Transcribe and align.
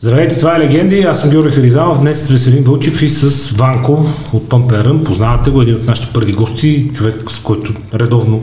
Здравейте, 0.00 0.38
това 0.38 0.56
е 0.56 0.58
Легенди. 0.58 1.00
Аз 1.00 1.20
съм 1.20 1.30
Георги 1.30 1.54
Харизанов. 1.54 2.00
Днес 2.00 2.26
с 2.26 2.30
Веселин 2.30 2.64
Вълчев 2.64 3.02
и 3.02 3.08
с 3.08 3.50
Ванко 3.50 4.06
от 4.32 4.48
Памперън. 4.48 5.04
Познавате 5.04 5.50
го, 5.50 5.62
един 5.62 5.74
от 5.74 5.86
нашите 5.86 6.12
първи 6.12 6.32
гости, 6.32 6.90
човек 6.94 7.30
с 7.30 7.40
който 7.40 7.72
редовно 7.94 8.42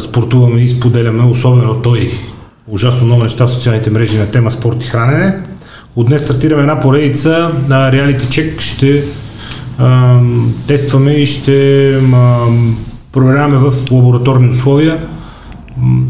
спортуваме 0.00 0.60
и 0.60 0.68
споделяме, 0.68 1.24
особено 1.24 1.82
той 1.82 2.10
ужасно 2.68 3.06
много 3.06 3.22
неща 3.22 3.46
в 3.46 3.50
социалните 3.50 3.90
мрежи 3.90 4.18
на 4.18 4.26
тема 4.26 4.50
спорт 4.50 4.84
и 4.84 4.86
хранене. 4.86 5.34
От 5.96 6.06
днес 6.06 6.22
стартираме 6.22 6.62
една 6.62 6.80
поредица 6.80 7.50
на 7.68 7.92
реалити 7.92 8.26
чек. 8.30 8.60
Ще 8.60 9.04
а, 9.78 10.18
тестваме 10.66 11.12
и 11.12 11.26
ще 11.26 11.96
а, 11.96 12.38
проверяваме 13.12 13.56
в 13.56 13.74
лабораторни 13.90 14.48
условия 14.48 15.06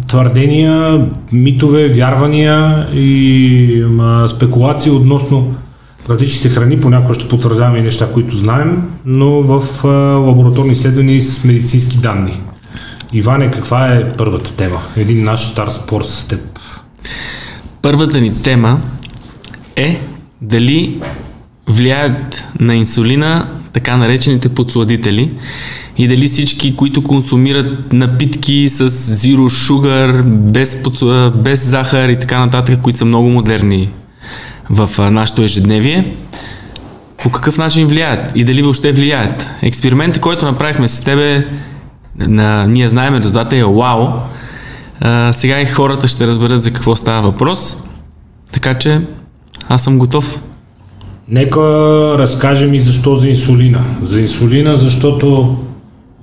твърдения, 0.08 1.06
митове, 1.32 1.88
вярвания 1.88 2.88
и 2.94 3.84
спекулации 4.28 4.92
относно 4.92 5.54
различните 6.08 6.48
храни. 6.48 6.80
Понякога 6.80 7.14
ще 7.14 7.28
потвърждаваме 7.28 7.78
и 7.78 7.82
неща, 7.82 8.12
които 8.12 8.36
знаем, 8.36 8.82
но 9.04 9.30
в 9.30 9.84
лабораторни 10.26 10.72
изследвания 10.72 11.20
с 11.20 11.44
медицински 11.44 11.98
данни. 11.98 12.40
Иване, 13.12 13.50
каква 13.50 13.86
е 13.86 14.08
първата 14.08 14.56
тема? 14.56 14.80
Един 14.96 15.24
наш 15.24 15.40
стар 15.40 15.68
спор 15.68 16.02
с 16.02 16.24
теб. 16.24 16.40
Първата 17.82 18.20
ни 18.20 18.42
тема 18.42 18.80
е 19.76 20.00
дали 20.42 21.00
влияят 21.68 22.44
на 22.60 22.74
инсулина 22.74 23.46
така 23.72 23.96
наречените 23.96 24.48
подсладители 24.48 25.30
и 25.98 26.08
дали 26.08 26.28
всички, 26.28 26.76
които 26.76 27.02
консумират 27.02 27.92
напитки 27.92 28.68
с 28.68 28.90
zero 28.90 29.70
sugar, 29.70 30.22
без, 30.22 30.82
без 31.36 31.64
захар 31.64 32.08
и 32.08 32.18
така 32.18 32.38
нататък, 32.38 32.80
които 32.82 32.98
са 32.98 33.04
много 33.04 33.28
модерни 33.28 33.90
в 34.70 35.10
нашето 35.10 35.42
ежедневие, 35.42 36.14
по 37.22 37.30
какъв 37.30 37.58
начин 37.58 37.86
влияят 37.86 38.32
и 38.34 38.44
дали 38.44 38.62
въобще 38.62 38.92
влияят. 38.92 39.46
Експериментът, 39.62 40.22
който 40.22 40.44
направихме 40.44 40.88
с 40.88 41.04
тебе, 41.04 41.46
на, 42.18 42.66
ние 42.66 42.88
знаем 42.88 43.14
резултата 43.14 43.56
е 43.56 43.64
вау. 43.64 44.08
А, 45.00 45.32
сега 45.32 45.60
и 45.60 45.66
хората 45.66 46.08
ще 46.08 46.26
разберат 46.26 46.62
за 46.62 46.72
какво 46.72 46.96
става 46.96 47.22
въпрос. 47.22 47.76
Така 48.52 48.78
че 48.78 49.00
аз 49.68 49.84
съм 49.84 49.98
готов. 49.98 50.40
Нека 51.28 51.60
разкажем 52.18 52.74
и 52.74 52.80
защо 52.80 53.16
за 53.16 53.28
инсулина. 53.28 53.80
За 54.02 54.20
инсулина, 54.20 54.76
защото 54.76 55.56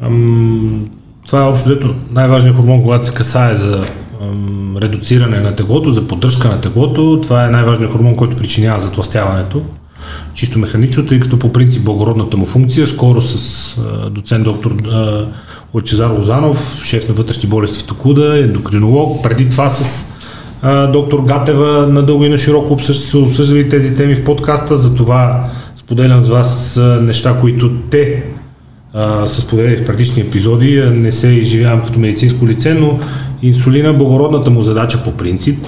ам, 0.02 0.90
това 1.28 1.40
е 1.40 1.48
общо 1.48 1.70
взето 1.70 1.96
най-важният 2.12 2.56
хормон, 2.56 2.82
когато 2.82 3.06
се 3.06 3.14
касае 3.14 3.56
за 3.56 3.84
ам, 4.22 4.78
редуциране 4.78 5.40
на 5.40 5.56
теглото, 5.56 5.92
за 5.92 6.08
поддръжка 6.08 6.48
на 6.48 6.62
теглото. 6.62 7.20
Това 7.24 7.46
е 7.46 7.50
най-важният 7.50 7.92
хормон, 7.92 8.16
който 8.16 8.38
причинява 8.38 8.80
затластяването. 8.80 9.62
Чисто 10.34 10.60
механично, 10.60 11.06
тъй 11.06 11.20
като 11.20 11.40
по 11.40 11.54
принцип 11.54 11.84
благородната 11.84 12.38
му 12.38 12.46
функция, 12.46 12.88
скоро 12.88 13.22
с 13.22 13.78
а, 13.78 14.10
доцент 14.10 14.44
доктор 14.44 14.72
а, 14.72 15.28
Лъчезар 15.74 16.10
Лозанов, 16.10 16.82
шеф 16.84 17.10
на 17.10 17.14
вътрешни 17.14 17.50
болести 17.50 17.80
в 17.80 17.88
Токуда, 17.88 18.40
ендокринолог, 18.40 19.24
преди 19.24 19.50
това 19.50 19.70
с 19.70 20.06
а, 20.62 20.88
доктор 20.88 21.22
Гатева 21.22 21.88
надълго 21.88 22.26
и 22.26 22.30
на 22.30 22.38
широко 22.38 22.74
обсъжда, 22.74 23.20
обсъждали 23.20 23.70
тези 23.70 23.96
теми 23.96 24.16
в 24.16 24.24
подкаста, 24.24 24.78
затова 24.78 25.50
споделям 25.76 26.24
с 26.24 26.30
вас 26.30 26.80
неща, 27.02 27.38
които 27.42 27.72
те 27.90 28.24
а, 28.94 29.28
са 29.28 29.46
в 29.46 29.86
предишни 29.86 30.22
епизоди, 30.22 30.84
не 30.94 31.12
се 31.12 31.28
изживявам 31.28 31.86
като 31.86 32.00
медицинско 32.00 32.48
лице, 32.48 32.74
но 32.74 33.00
инсулина, 33.42 33.94
благородната 33.94 34.50
му 34.50 34.62
задача 34.62 35.04
по 35.04 35.12
принцип 35.12 35.66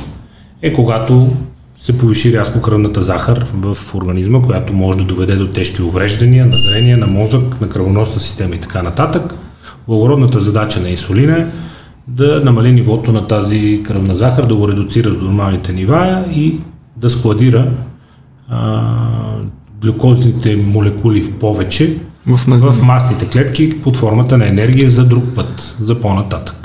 е 0.62 0.74
когато 0.74 1.28
се 1.82 1.98
повиши 1.98 2.34
рязко 2.34 2.62
кръвната 2.62 3.02
захар 3.02 3.46
в 3.54 3.78
организма, 3.96 4.42
която 4.42 4.74
може 4.74 4.98
да 4.98 5.04
доведе 5.04 5.36
до 5.36 5.48
тежки 5.48 5.82
увреждания 5.82 6.46
на 6.46 6.58
зрение, 6.58 6.98
на 6.98 7.08
мозък, 7.08 7.62
на 7.62 7.70
кръвоносна 7.70 8.22
система 8.22 8.56
и 8.56 8.60
така 8.60 8.84
нататък. 8.84 9.36
Благородната 9.88 10.40
задача 10.40 10.80
на 10.80 10.90
инсулина 10.90 11.38
е 11.38 11.46
да 12.08 12.42
намали 12.46 12.72
нивото 12.72 13.12
на 13.12 13.28
тази 13.28 13.82
кръвна 13.86 14.16
захар, 14.16 14.46
да 14.46 14.56
го 14.56 14.68
редуцира 14.68 15.10
до 15.10 15.26
нормалните 15.26 15.74
нива 15.74 16.26
и 16.36 16.60
да 16.98 17.10
складира 17.10 17.72
а, 18.50 18.82
глюкозните 19.82 20.56
молекули 20.56 21.22
в 21.22 21.34
повече 21.34 21.98
в, 22.28 22.72
в 22.72 22.82
масните 22.84 23.28
клетки 23.28 23.82
под 23.82 23.98
формата 23.98 24.38
на 24.38 24.48
енергия 24.48 24.90
за 24.90 25.06
друг 25.06 25.24
път, 25.36 25.78
за 25.82 26.00
по-нататък. 26.00 26.56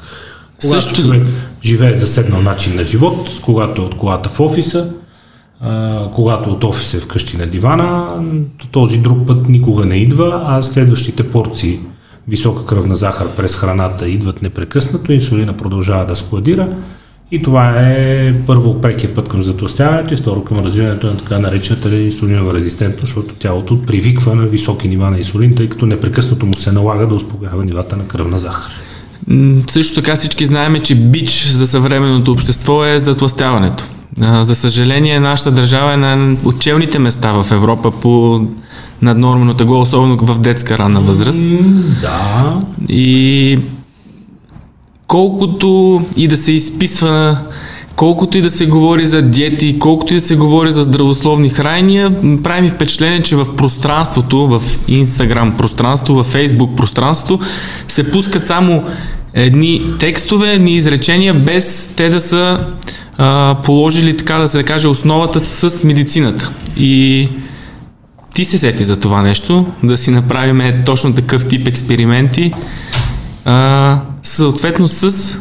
Когато 0.60 0.84
Също... 0.84 1.02
човек 1.02 1.22
живее 1.64 1.96
заседнал 1.96 2.42
начин 2.42 2.76
на 2.76 2.84
живот, 2.84 3.30
когато 3.42 3.82
е 3.82 3.84
от 3.84 3.96
колата 3.96 4.28
в 4.28 4.40
офиса, 4.40 4.88
а, 5.60 6.10
когато 6.14 6.50
от 6.50 6.64
офиса 6.64 6.96
е 6.96 7.00
вкъщи 7.00 7.36
на 7.36 7.46
дивана, 7.46 8.08
този 8.70 8.98
друг 8.98 9.26
път 9.26 9.48
никога 9.48 9.84
не 9.84 9.96
идва, 9.96 10.42
а 10.46 10.62
следващите 10.62 11.30
порции 11.30 11.80
висока 12.28 12.64
кръвна 12.64 12.96
захар 12.96 13.28
през 13.36 13.56
храната 13.56 14.08
идват 14.08 14.42
непрекъснато, 14.42 15.12
инсулина 15.12 15.56
продължава 15.56 16.06
да 16.06 16.16
складира 16.16 16.68
и 17.30 17.42
това 17.42 17.80
е 17.80 18.34
първо 18.46 18.80
прекия 18.80 19.14
път 19.14 19.28
към 19.28 19.42
затластяването 19.42 20.14
и 20.14 20.16
второ 20.16 20.44
към 20.44 20.58
развиването 20.58 21.06
на 21.06 21.16
така 21.16 21.38
наречената 21.38 21.96
инсулинова 21.96 22.54
резистентност, 22.54 23.06
защото 23.06 23.34
тялото 23.34 23.82
привиква 23.82 24.34
на 24.34 24.46
високи 24.46 24.88
нива 24.88 25.10
на 25.10 25.18
инсулин, 25.18 25.54
тъй 25.54 25.68
като 25.68 25.86
непрекъснато 25.86 26.46
му 26.46 26.54
се 26.54 26.72
налага 26.72 27.06
да 27.06 27.14
успокоява 27.14 27.64
нивата 27.64 27.96
на 27.96 28.06
кръвна 28.06 28.38
захар. 28.38 28.72
Също 29.70 29.94
така 29.94 30.16
всички 30.16 30.44
знаем, 30.44 30.80
че 30.82 30.94
бич 30.94 31.46
за 31.46 31.66
съвременното 31.66 32.32
общество 32.32 32.84
е 32.84 32.98
затластяването. 32.98 33.84
За 34.42 34.54
съжаление, 34.54 35.20
нашата 35.20 35.50
държава 35.50 35.92
е 35.92 35.96
на 35.96 36.36
учебните 36.44 36.98
места 36.98 37.32
в 37.32 37.52
Европа 37.52 37.90
по 37.90 38.40
наднормено 39.02 39.54
тегло, 39.54 39.80
особено 39.80 40.16
в 40.16 40.40
детска 40.40 40.78
ранна 40.78 41.00
възраст. 41.00 41.38
да. 42.02 42.60
И 42.88 43.58
колкото 45.06 46.02
и 46.16 46.28
да 46.28 46.36
се 46.36 46.52
изписва 46.52 47.38
колкото 47.96 48.38
и 48.38 48.42
да 48.42 48.50
се 48.50 48.66
говори 48.66 49.06
за 49.06 49.22
диети, 49.22 49.78
колкото 49.78 50.14
и 50.14 50.16
да 50.16 50.26
се 50.26 50.36
говори 50.36 50.72
за 50.72 50.82
здравословни 50.82 51.50
хранения, 51.50 52.12
прави 52.42 52.62
ми 52.62 52.70
впечатление, 52.70 53.22
че 53.22 53.36
в 53.36 53.56
пространството, 53.56 54.46
в 54.46 54.62
Инстаграм 54.88 55.56
пространство, 55.56 56.14
в 56.14 56.22
Фейсбук 56.22 56.76
пространство, 56.76 57.40
се 57.88 58.10
пускат 58.10 58.46
само 58.46 58.84
едни 59.34 59.82
текстове, 59.98 60.52
едни 60.52 60.74
изречения, 60.74 61.34
без 61.34 61.94
те 61.96 62.08
да 62.08 62.20
са 62.20 62.66
а, 63.18 63.56
положили, 63.64 64.16
така 64.16 64.38
да 64.38 64.48
се 64.48 64.62
каже, 64.62 64.88
основата 64.88 65.44
с 65.44 65.84
медицината. 65.84 66.50
И 66.76 67.28
ти 68.34 68.44
се 68.44 68.58
сети 68.58 68.84
за 68.84 69.00
това 69.00 69.22
нещо, 69.22 69.66
да 69.82 69.96
си 69.96 70.10
направим 70.10 70.82
точно 70.84 71.14
такъв 71.14 71.48
тип 71.48 71.68
експерименти, 71.68 72.52
а, 73.44 73.98
съответно 74.36 74.88
с 74.88 75.38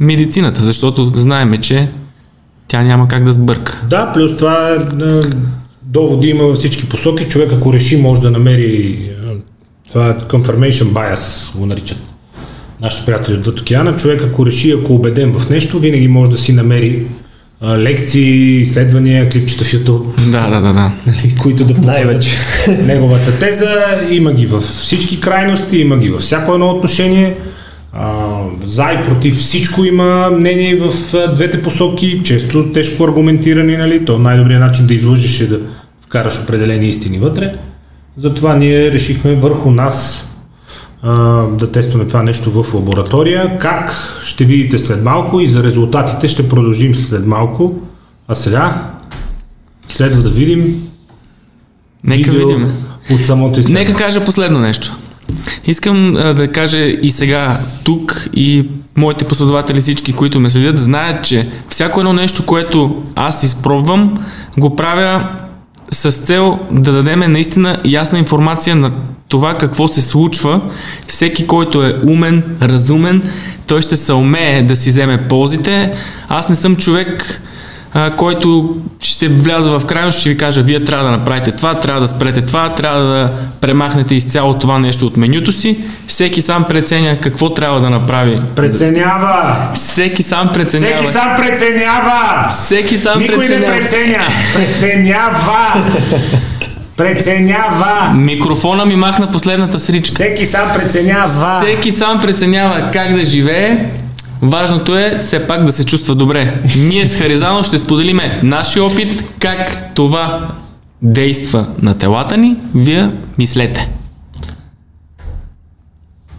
медицината, 0.00 0.62
защото 0.62 1.12
знаеме, 1.14 1.60
че 1.60 1.88
тя 2.68 2.82
няма 2.82 3.08
как 3.08 3.24
да 3.24 3.32
сбърка. 3.32 3.80
Да, 3.90 4.12
плюс 4.12 4.36
това 4.36 4.70
е, 4.70 4.78
доводи 5.82 6.28
има 6.28 6.44
във 6.44 6.56
всички 6.56 6.88
посоки. 6.88 7.28
Човек 7.28 7.52
ако 7.52 7.72
реши 7.72 7.96
може 7.96 8.20
да 8.20 8.30
намери 8.30 8.98
това 9.90 10.08
е 10.08 10.18
confirmation 10.18 10.84
bias, 10.84 11.56
го 11.58 11.66
наричат 11.66 12.02
нашите 12.80 13.06
приятели 13.06 13.36
от 13.36 13.60
океана. 13.60 13.96
Човек 13.96 14.22
ако 14.22 14.46
реши, 14.46 14.72
ако 14.72 14.92
е 14.92 14.96
убеден 14.96 15.32
в 15.34 15.50
нещо, 15.50 15.78
винаги 15.78 16.08
може 16.08 16.30
да 16.30 16.38
си 16.38 16.52
намери 16.52 17.06
лекции, 17.62 18.60
изследвания, 18.60 19.28
клипчета 19.28 19.64
в 19.64 19.72
YouTube. 19.72 20.30
Да, 20.30 20.48
да, 20.48 20.60
да, 20.60 20.72
да. 20.72 20.92
Нали, 21.06 21.36
които 21.42 21.64
да 21.64 21.74
потвърдят 21.74 22.24
неговата 22.82 23.38
теза. 23.38 23.70
Има 24.10 24.32
ги 24.32 24.46
във 24.46 24.64
всички 24.64 25.20
крайности, 25.20 25.78
има 25.78 25.98
ги 25.98 26.10
във 26.10 26.20
всяко 26.20 26.54
едно 26.54 26.70
отношение. 26.70 27.34
А, 27.96 28.36
за 28.66 28.92
и 28.92 29.04
против 29.04 29.34
всичко 29.34 29.84
има 29.84 30.30
мнение 30.30 30.76
в 30.76 30.92
двете 31.34 31.62
посоки, 31.62 32.20
често 32.24 32.72
тежко 32.72 33.04
аргументирани, 33.04 33.76
нали? 33.76 34.04
То 34.04 34.18
най-добрият 34.18 34.60
начин 34.60 34.86
да 34.86 34.94
излъжиш 34.94 35.40
е 35.40 35.46
да 35.46 35.60
вкараш 36.00 36.40
определени 36.42 36.88
истини 36.88 37.18
вътре. 37.18 37.54
Затова 38.16 38.56
ние 38.56 38.92
решихме 38.92 39.34
върху 39.34 39.70
нас 39.70 40.28
да 41.52 41.72
тестваме 41.72 42.06
това 42.06 42.22
нещо 42.22 42.62
в 42.62 42.74
лаборатория. 42.74 43.58
Как 43.58 43.92
ще 44.24 44.44
видите 44.44 44.78
след 44.78 45.02
малко 45.02 45.40
и 45.40 45.48
за 45.48 45.62
резултатите 45.62 46.28
ще 46.28 46.48
продължим 46.48 46.94
след 46.94 47.26
малко. 47.26 47.80
А 48.28 48.34
сега 48.34 48.90
следва 49.88 50.22
да 50.22 50.30
видим 50.30 50.88
Нека 52.04 52.30
видим. 52.30 52.72
от 53.10 53.24
самото 53.24 53.60
изследване. 53.60 53.86
Нека 53.86 54.04
кажа 54.04 54.24
последно 54.24 54.60
нещо. 54.60 54.96
Искам 55.66 56.16
а, 56.16 56.34
да 56.34 56.52
кажа 56.52 56.78
и 56.78 57.10
сега 57.10 57.60
тук 57.84 58.28
и 58.34 58.66
моите 58.96 59.24
последователи, 59.24 59.80
всички, 59.80 60.12
които 60.12 60.40
ме 60.40 60.50
следят, 60.50 60.78
знаят, 60.78 61.24
че 61.24 61.48
всяко 61.68 62.00
едно 62.00 62.12
нещо, 62.12 62.46
което 62.46 63.02
аз 63.14 63.42
изпробвам, 63.42 64.24
го 64.58 64.76
правя 64.76 65.28
с 65.90 66.12
цел 66.12 66.58
да 66.70 66.92
дадем 66.92 67.32
наистина 67.32 67.80
ясна 67.84 68.18
информация 68.18 68.76
на 68.76 68.92
това 69.28 69.54
какво 69.54 69.88
се 69.88 70.00
случва. 70.00 70.60
Всеки, 71.06 71.46
който 71.46 71.84
е 71.84 72.00
умен, 72.06 72.44
разумен, 72.62 73.22
той 73.66 73.82
ще 73.82 73.96
се 73.96 74.12
умее 74.12 74.62
да 74.62 74.76
си 74.76 74.88
вземе 74.88 75.28
ползите. 75.28 75.92
Аз 76.28 76.48
не 76.48 76.54
съм 76.54 76.76
човек, 76.76 77.42
а, 77.94 78.10
който 78.10 78.76
ще 79.00 79.28
вляза 79.28 79.78
в 79.78 79.86
крайност, 79.86 80.18
ще 80.20 80.28
ви 80.28 80.36
кажа, 80.36 80.62
вие 80.62 80.84
трябва 80.84 81.04
да 81.04 81.10
направите 81.10 81.50
това, 81.50 81.74
трябва 81.74 82.00
да 82.00 82.06
спрете 82.06 82.40
това, 82.40 82.74
трябва 82.74 83.02
да 83.02 83.30
премахнете 83.60 84.14
изцяло 84.14 84.54
това 84.54 84.78
нещо 84.78 85.06
от 85.06 85.16
менюто 85.16 85.52
си. 85.52 85.78
Всеки 86.06 86.42
сам 86.42 86.64
преценя 86.64 87.18
какво 87.20 87.50
трябва 87.50 87.80
да 87.80 87.90
направи. 87.90 88.40
Преценява! 88.56 89.56
Всеки 89.74 90.22
сам 90.22 90.50
преценява. 90.52 90.96
Всеки 90.96 91.12
сам 91.12 91.36
преценява! 91.36 92.48
Всеки 92.50 92.98
сам 92.98 93.18
Никой 93.18 93.38
преценява. 93.38 93.72
не 93.72 93.80
преценя! 93.80 94.20
Преценява! 94.54 95.84
Преценява! 96.96 98.12
Микрофона 98.14 98.86
ми 98.86 98.96
махна 98.96 99.30
последната 99.30 99.78
сричка. 99.78 100.14
Всеки 100.14 100.46
сам 100.46 100.72
преценява! 100.74 101.60
Всеки 101.62 101.90
сам 101.90 102.20
преценява 102.20 102.90
как 102.92 103.14
да 103.14 103.24
живее. 103.24 103.86
Важното 104.44 104.98
е 104.98 105.18
все 105.20 105.46
пак 105.46 105.64
да 105.64 105.72
се 105.72 105.86
чувства 105.86 106.14
добре. 106.14 106.62
Ние 106.78 107.06
с 107.06 107.18
Харизано 107.18 107.62
ще 107.62 107.78
споделиме 107.78 108.40
нашия 108.42 108.84
опит, 108.84 109.24
как 109.38 109.94
това 109.94 110.48
действа 111.02 111.66
на 111.82 111.98
телата 111.98 112.36
ни. 112.36 112.56
Вие 112.74 113.10
мислете. 113.38 113.88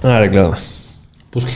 Айде, 0.04 0.28
гледаме. 0.28 0.56
Пускай. 1.32 1.54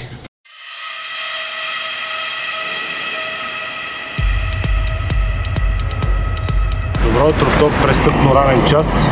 Добро 7.03 7.27
утро 7.27 7.45
в 7.45 7.59
топ 7.59 7.71
престъпно 7.85 8.35
ранен 8.35 8.65
час 8.67 9.07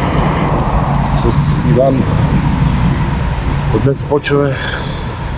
с 1.21 1.63
Иван. 1.69 2.03
От 3.75 3.83
днес 3.83 3.97
започваме 3.97 4.55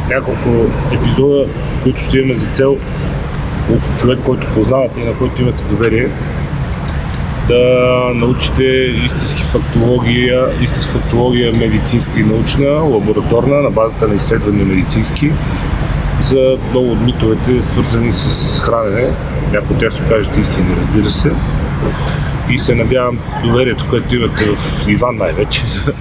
няколко 0.10 0.66
епизода, 0.94 1.46
в 1.46 1.84
които 1.84 2.02
ще 2.02 2.18
имаме 2.18 2.36
за 2.36 2.48
цел 2.48 2.78
от 3.72 4.00
човек, 4.00 4.20
който 4.26 4.48
познавате 4.48 5.02
и 5.02 5.06
на 5.06 5.14
който 5.14 5.42
имате 5.42 5.64
доверие, 5.70 6.08
да 7.48 8.12
научите 8.16 8.64
истински 9.06 9.44
фактология, 9.44 10.46
истински 10.62 10.92
фактология 10.92 11.54
медицинска 11.54 12.20
и 12.20 12.24
научна, 12.24 12.70
лабораторна, 12.70 13.62
на 13.62 13.72
базата 13.72 14.08
на 14.08 14.16
изследвания 14.16 14.66
медицински, 14.66 15.32
за 16.32 16.58
много 16.72 16.92
от 16.92 17.02
митовете, 17.02 17.62
свързани 17.68 18.12
с 18.12 18.60
хранене. 18.60 19.08
Някои 19.54 19.76
от 19.76 19.80
тях 19.80 19.94
се 19.94 20.02
окажат 20.04 20.38
истини, 20.38 20.76
разбира 20.82 21.10
се. 21.10 21.32
И 22.50 22.60
се 22.60 22.76
надявам 22.76 23.20
доверието, 23.44 23.86
което 23.90 24.16
имате 24.16 24.46
в 24.46 24.88
Иван 24.88 25.18
най-вече, 25.18 25.66
за 25.68 25.94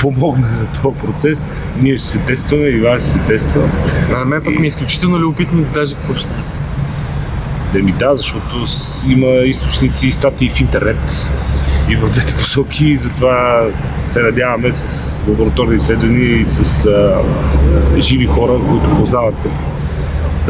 помогне 0.00 0.48
за 0.52 0.66
този 0.66 0.98
процес. 0.98 1.48
Ние 1.80 1.98
ще 1.98 2.06
се 2.06 2.18
тестваме, 2.18 2.66
Иван 2.68 3.00
ще 3.00 3.08
се 3.08 3.18
тества. 3.18 3.62
На 4.10 4.24
мен 4.24 4.42
пък 4.44 4.58
ми 4.58 4.66
е 4.66 4.68
изключително 4.68 5.18
любопитно 5.18 5.64
даже 5.74 5.94
какво 5.94 6.14
ще 6.14 6.28
Да 7.72 7.78
ми 7.78 7.92
да, 7.92 8.16
защото 8.16 8.66
има 9.08 9.26
източници 9.26 10.06
и 10.06 10.10
статии 10.10 10.48
в 10.48 10.60
интернет 10.60 11.30
и 11.90 11.96
в 11.96 12.10
двете 12.10 12.34
посоки, 12.34 12.84
и 12.86 12.96
затова 12.96 13.66
се 14.00 14.22
надяваме 14.22 14.72
с 14.72 15.14
лабораторни 15.28 15.76
изследвания 15.76 16.40
и 16.40 16.46
с 16.46 16.86
а, 16.86 17.22
живи 18.00 18.26
хора, 18.26 18.52
които 18.68 18.96
познавате, 18.96 19.48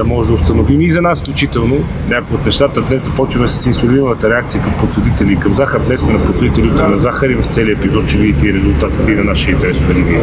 да 0.00 0.05
може 0.05 0.29
да 0.29 0.35
установим 0.35 0.81
и 0.81 0.91
за 0.91 1.02
нас 1.02 1.20
включително 1.20 1.76
някои 2.08 2.37
от 2.37 2.44
нещата. 2.44 2.81
Днес 2.81 3.05
започваме 3.05 3.49
с 3.49 3.67
инсулиновата 3.67 4.31
реакция 4.31 4.62
към 4.62 4.73
подсудители 4.81 5.32
и 5.32 5.37
към 5.37 5.55
захар. 5.55 5.81
Днес 5.81 6.00
сме 6.00 6.12
на 6.12 6.26
подсудители 6.26 6.69
утре 6.69 6.88
на 6.88 6.99
захар 6.99 7.31
и 7.31 7.35
в 7.35 7.47
целия 7.47 7.73
епизод 7.73 8.08
ще 8.08 8.19
видите 8.19 8.47
и 8.47 8.55
резултатите 8.55 9.12
и 9.12 9.14
на 9.14 9.25
нашия 9.25 9.56
линия. 9.94 10.23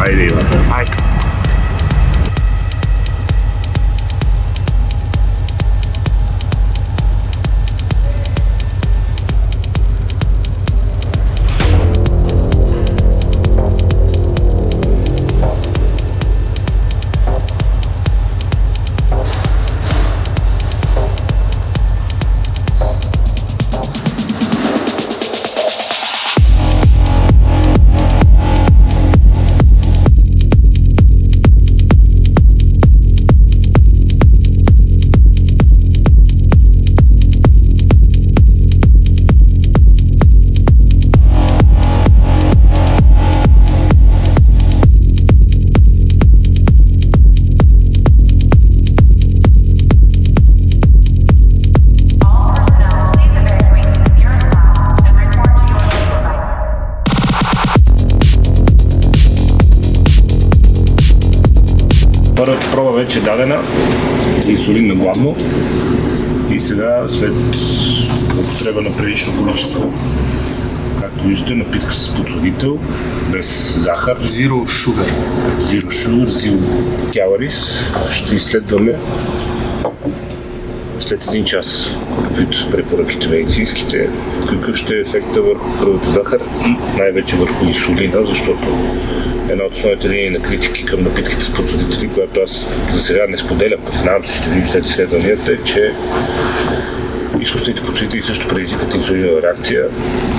Айде. 0.00 0.28
Айде. 0.70 1.17
Първата 62.48 62.70
проба 62.70 62.92
вече 62.92 63.18
е 63.18 63.22
дадена, 63.22 63.58
инсулин 64.46 64.86
на 64.86 64.94
главно 64.94 65.36
и 66.50 66.60
сега 66.60 67.04
след 67.08 67.32
употреба 68.38 68.82
на 68.82 68.96
прилично 68.96 69.32
количество, 69.44 69.92
както 71.00 71.24
виждате, 71.24 71.54
напитка 71.54 71.92
с 71.92 72.14
подсладител, 72.14 72.78
без 73.32 73.76
захар, 73.78 74.16
Zero 74.24 74.66
sugar. 74.66 75.08
zero 75.60 75.90
sugar, 75.90 76.26
zero 76.26 76.58
calories, 77.12 77.80
ще 78.10 78.34
изследваме 78.34 78.94
след 81.02 81.26
един 81.28 81.44
час, 81.44 81.96
каквито 82.28 82.58
са 82.58 82.70
препоръките 82.70 83.28
медицинските, 83.28 84.08
какъв 84.48 84.76
ще 84.76 84.94
е 84.94 85.00
ефекта 85.00 85.42
върху 85.42 85.78
кръвната 85.78 86.10
захар 86.10 86.40
и 86.66 86.98
най-вече 86.98 87.36
върху 87.36 87.64
инсулина, 87.64 88.26
защото 88.26 88.66
една 89.48 89.64
от 89.64 89.72
основните 89.72 90.08
линии 90.08 90.30
на 90.30 90.40
критики 90.40 90.84
към 90.84 91.02
напитките 91.02 91.44
с 91.44 91.52
подсудители, 91.52 92.08
която 92.08 92.40
аз 92.40 92.68
за 92.92 93.00
сега 93.00 93.26
не 93.28 93.38
споделям, 93.38 93.80
признавам 93.80 94.24
се, 94.24 94.36
ще 94.36 94.50
видим 94.50 94.68
след 94.68 94.84
изследванията, 94.84 95.52
е, 95.52 95.56
че 95.64 95.92
изкусните 97.40 97.82
подсудители 97.82 98.22
също 98.22 98.48
предизвикат 98.48 98.94
инсулинова 98.94 99.42
реакция. 99.42 99.84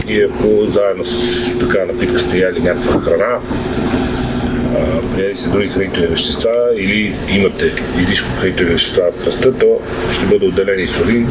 И 0.07 0.21
ако 0.21 0.71
заедно 0.71 1.03
с 1.05 1.45
така 1.59 1.85
напитка 1.85 2.19
сте 2.19 2.37
яли 2.37 2.59
някаква 2.59 3.01
храна, 3.01 3.39
а, 5.19 5.21
приели 5.21 5.35
се 5.35 5.49
други 5.49 5.69
хранителни 5.69 6.07
вещества 6.07 6.51
или 6.75 7.15
имате 7.29 7.73
излишко 8.01 8.27
хранителни 8.39 8.71
вещества 8.71 9.03
в 9.11 9.23
кръста, 9.23 9.57
то 9.57 9.79
ще 10.13 10.25
бъде 10.25 10.45
отделен 10.45 10.79
инсулин, 10.79 11.27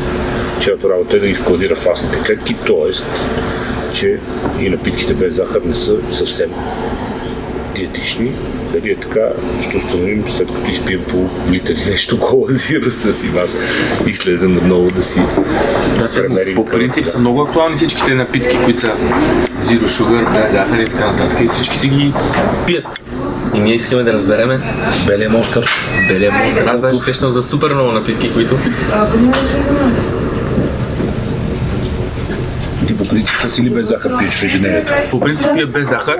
чиято 0.60 0.90
работа 0.90 1.16
е 1.16 1.20
да 1.20 1.26
ги 1.26 1.34
вкладира 1.34 1.74
в 1.74 1.86
масните 1.86 2.18
клетки, 2.26 2.54
т.е. 2.54 2.92
че 3.94 4.18
и 4.60 4.68
напитките 4.68 5.14
без 5.14 5.34
захар 5.34 5.60
не 5.64 5.74
са 5.74 5.96
съвсем 6.12 6.50
диетични. 7.76 8.32
Дали 8.72 8.90
е 8.90 8.96
така, 8.96 9.28
ще 9.62 9.76
установим 9.76 10.24
след 10.28 10.48
като 10.48 10.70
изпием 10.70 11.04
по 11.04 11.28
литър 11.52 11.74
и 11.74 11.90
нещо 11.90 12.20
кола 12.20 12.46
зиро 12.48 12.90
с 12.90 13.24
Иван 13.24 13.48
и 14.06 14.14
слезем 14.14 14.56
отново 14.56 14.90
да 14.90 15.02
си 15.02 15.20
Да, 15.98 16.10
премерим 16.14 16.54
по 16.54 16.64
принцип 16.64 17.06
са 17.06 17.18
много 17.18 17.42
актуални 17.42 17.76
всичките 17.76 18.14
напитки, 18.14 18.56
които 18.64 18.80
са 18.80 18.92
zero 19.60 19.86
sugar, 19.86 20.42
без 20.42 20.52
захар 20.52 20.78
и 20.78 20.88
така 20.88 21.12
нататък. 21.12 21.40
И 21.44 21.48
всички 21.48 21.78
си 21.78 21.88
ги 21.88 22.12
пият. 22.66 23.07
И 23.58 23.60
ние 23.60 23.74
искаме 23.74 24.02
да 24.02 24.12
разбереме 24.12 24.60
Белия 25.06 25.30
монстър. 25.30 25.66
белия 26.08 26.32
монстър. 26.32 26.66
Аз 26.66 26.80
даже 26.80 26.98
сещам 26.98 27.32
за 27.32 27.42
супер 27.42 27.74
много 27.74 27.92
напитки, 27.92 28.32
които 28.32 28.58
Ти 32.86 32.96
по 32.96 33.04
принцип 33.04 33.36
с 33.48 33.58
или 33.58 33.70
без 33.70 33.88
захар 33.88 34.18
пиеш 34.18 34.32
в 34.32 34.42
ежедневието. 34.42 34.92
по 35.10 35.20
принцип 35.20 35.48
пия 35.54 35.66
без 35.66 35.88
захар. 35.88 36.16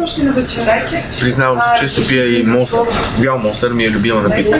Признавам, 1.21 1.59
че 1.76 1.85
често 1.85 2.07
пия 2.09 2.40
и 2.40 2.42
монстър. 2.42 2.80
Бял 3.21 3.38
монстър 3.38 3.73
ми 3.73 3.85
е 3.85 3.90
любима 3.90 4.21
напитка. 4.21 4.59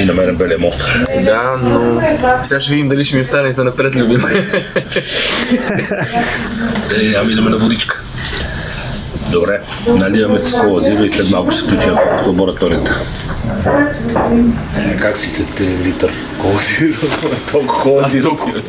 И 0.00 0.04
на 0.04 0.14
мен 0.14 0.28
е 0.28 0.32
белия 0.32 0.58
монстър. 0.58 1.06
Да, 1.24 1.56
но 1.62 2.02
сега 2.42 2.60
ще 2.60 2.70
видим 2.70 2.88
дали 2.88 3.04
ще 3.04 3.16
ми 3.16 3.22
остане 3.22 3.52
за 3.52 3.64
напред 3.64 3.96
любим. 3.96 4.24
Е, 7.02 7.14
ами 7.20 7.34
на 7.34 7.56
водичка. 7.56 8.02
Добре, 9.30 9.60
наливаме 9.88 10.38
с 10.38 10.60
кола 10.60 10.80
зиро 10.80 11.04
и 11.04 11.10
след 11.10 11.30
малко 11.30 11.50
ще 11.50 11.62
включим 11.62 11.92
в 11.92 12.26
лабораторията. 12.26 13.00
Как 15.00 15.18
си 15.18 15.30
след 15.30 15.60
литър 15.60 16.12
кола 16.38 16.58
зиро? 16.58 16.96
Толкова 17.52 17.82
кола 17.82 18.08
зиро. 18.08 18.28
Толкова 18.28 18.62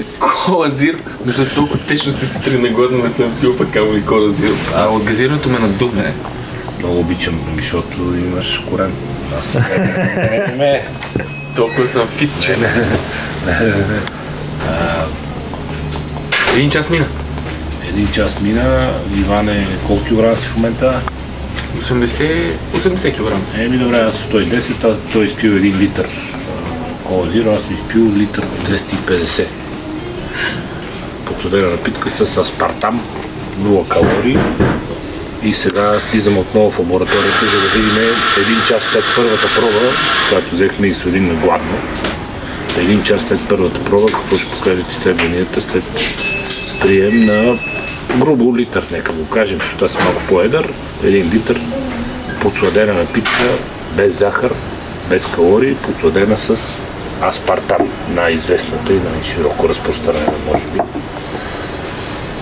кола 0.46 0.70
зир, 0.70 0.98
между 1.25 1.46
толкова 1.56 1.80
течно 1.80 2.12
сте 2.12 2.25
сутрин 2.25 2.62
на 2.62 2.70
годно 2.70 2.98
не 3.04 3.10
съм 3.10 3.32
пил 3.42 3.58
пък 3.58 3.74
камо 3.74 3.94
и 3.94 4.06
кола 4.06 4.32
зир. 4.34 4.51
А 4.75 4.88
от 4.88 5.04
газирането 5.04 5.50
ме 5.50 5.60
надухне. 5.60 6.13
Много 6.80 7.00
обичам, 7.00 7.39
защото 7.56 7.98
имаш 8.18 8.63
корен. 8.70 8.92
Аз 9.39 9.58
не. 10.58 10.84
Толкова 11.56 11.88
съм 11.88 12.08
фит, 12.08 12.32
че 12.42 12.56
Един 16.56 16.70
час 16.70 16.89
мина. 16.89 17.06
Един 17.89 18.08
час 18.08 18.41
мина. 18.41 18.91
Иван 19.19 19.50
е 19.50 19.67
колко 19.88 20.05
килограма 20.05 20.36
си 20.36 20.48
в 20.48 20.55
момента? 20.55 21.01
80, 21.77 22.53
80 22.75 23.13
кг. 23.13 23.60
Еми 23.60 23.77
добре, 23.77 24.00
аз 24.00 24.15
110, 24.15 24.84
а 24.84 24.98
той 25.13 25.25
изпил 25.25 25.51
1 25.51 25.77
литър 25.77 26.05
а, 26.05 27.08
кола 27.08 27.29
зиро, 27.29 27.53
аз 27.53 27.62
съм 27.62 27.74
изпил 27.74 28.12
литър 28.17 28.46
250. 28.46 29.46
Подсудена 31.25 31.69
напитка 31.69 32.10
с 32.10 32.38
аспартам, 32.38 33.01
0 33.62 33.88
калории. 33.88 34.38
И 35.43 35.53
сега 35.53 35.93
слизам 35.93 36.38
отново 36.38 36.72
в 36.72 36.79
лабораторията, 36.79 37.46
за 37.46 37.62
да 37.62 37.67
видим 37.67 38.13
един 38.38 38.58
час 38.67 38.84
след 38.84 39.03
първата 39.15 39.48
проба, 39.55 39.93
когато 40.29 40.55
взехме 40.55 40.88
инсулин 40.88 41.27
на 41.27 41.34
гладно, 41.34 41.77
един 42.77 43.03
час 43.03 43.24
след 43.24 43.39
първата 43.50 43.84
проба, 43.84 44.08
какво 44.08 44.38
ще 44.38 44.50
покажат 44.50 44.91
изследванията 44.91 45.62
след 45.62 45.84
прием 46.81 47.25
на 47.25 47.58
грубо 48.18 48.58
литър, 48.58 48.88
нека 48.92 49.12
го 49.12 49.30
кажем, 49.30 49.60
защото 49.60 49.86
аз 49.86 49.92
съм 49.92 50.04
малко 50.04 50.22
по-едър, 50.30 50.74
един 51.04 51.32
литър 51.34 51.60
подсладена 52.42 52.94
напитка, 52.94 53.44
без 53.96 54.20
захар, 54.20 54.54
без 55.10 55.25
калории, 55.25 55.75
подсладена 55.75 56.38
с 56.38 56.80
аспартам, 57.30 57.89
най-известната 58.13 58.94
и 58.94 58.96
най-широко 58.96 59.70
разпространена, 59.70 60.34
може 60.48 60.63
би. 60.66 60.80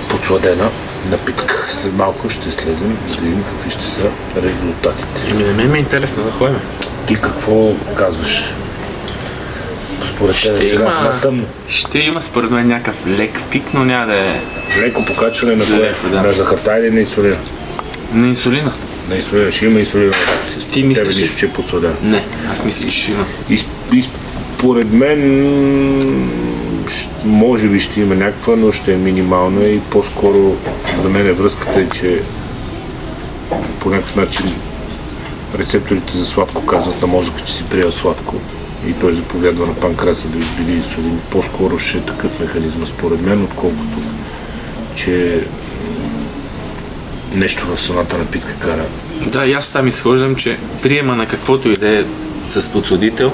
Подсладена 0.10 0.70
напитка. 1.10 1.68
След 1.70 1.94
малко 1.94 2.30
ще 2.30 2.52
слезем 2.52 2.98
да 3.08 3.22
видим 3.22 3.44
какви 3.44 3.72
ще 3.72 3.86
са 3.86 4.10
резултатите. 4.36 5.30
Еми, 5.30 5.44
на 5.44 5.54
мен 5.54 5.72
ми 5.72 5.78
е 5.78 5.82
интересно 5.82 6.24
да 6.24 6.32
ходим. 6.32 6.60
Ти 7.08 7.16
какво 7.16 7.72
казваш? 7.98 8.54
Според 10.06 10.36
тебе 10.44 10.58
Ще 10.60 10.70
сега 10.70 10.82
има, 10.82 10.92
на 10.92 11.22
тъмно. 11.22 11.46
ще 11.68 12.00
има 12.00 12.22
според 12.22 12.52
мен 12.52 12.68
някакъв 12.68 13.08
лек 13.08 13.42
пик, 13.52 13.64
но 13.74 13.86
няма 13.86 14.06
да 14.06 14.16
е 14.16 14.42
Леко 14.80 15.06
покачване 15.06 15.56
на 15.56 15.66
кое? 15.66 15.94
Да. 16.12 16.22
На 16.22 16.34
захарта 16.34 16.80
или 16.80 16.92
на 16.92 17.00
инсулина? 17.00 17.38
на 18.14 18.28
инсулина. 18.28 18.72
На 19.10 19.16
инсулина. 19.16 19.52
Ще 19.52 19.66
има 19.66 19.80
инсулина. 19.80 20.12
Ти 20.72 20.84
мислиш 20.84 21.08
Тебе 21.08 21.22
нищо, 21.22 21.38
че 21.38 21.46
е 21.46 21.50
подсладена. 21.50 21.94
Не, 22.04 22.24
аз 22.52 22.66
мисля, 22.66 22.90
че 22.90 22.98
ще 22.98 23.12
има. 23.12 23.26
И, 23.50 23.60
и 23.94 24.04
според 24.58 24.94
мен 24.94 25.22
може 27.26 27.68
би 27.68 27.80
ще 27.80 28.02
има 28.02 28.16
някаква, 28.16 28.56
но 28.56 28.72
ще 28.72 28.94
е 28.94 28.98
минимална 28.98 29.66
и 29.66 29.80
по-скоро 29.80 30.56
за 31.02 31.10
мен 31.10 31.28
е 31.28 31.32
връзката 31.32 31.80
е, 31.80 31.90
че 31.90 32.22
по 33.80 33.90
някакъв 33.90 34.16
начин 34.16 34.46
рецепторите 35.60 36.18
за 36.18 36.26
сладко 36.26 36.66
казват 36.66 37.02
на 37.02 37.08
мозъка, 37.08 37.42
че 37.46 37.54
си 37.54 37.64
приел 37.70 37.92
сладко 37.92 38.36
и 38.88 38.94
той 38.94 39.14
заповядва 39.14 39.68
на 39.68 39.76
панкраса 39.76 40.28
да 40.28 40.40
избили 40.40 40.72
инсулин. 40.72 41.20
По-скоро 41.32 41.80
ще 41.80 41.98
е 41.98 42.02
такъв 42.02 42.40
механизъм 42.40 42.88
според 42.88 43.22
мен, 43.22 43.44
отколкото 43.44 44.00
че 44.98 45.40
нещо 47.34 47.66
в 47.76 47.80
самата 47.80 48.18
напитка 48.18 48.54
кара. 48.54 48.86
Да, 49.28 49.46
и 49.46 49.54
аз 49.54 49.70
там 49.70 49.88
изхождам, 49.88 50.36
че 50.36 50.58
приема 50.82 51.16
на 51.16 51.26
каквото 51.26 51.70
и 51.70 51.74
да 51.74 51.90
е 51.90 52.04
с 52.50 52.70
подсладител, 52.70 53.32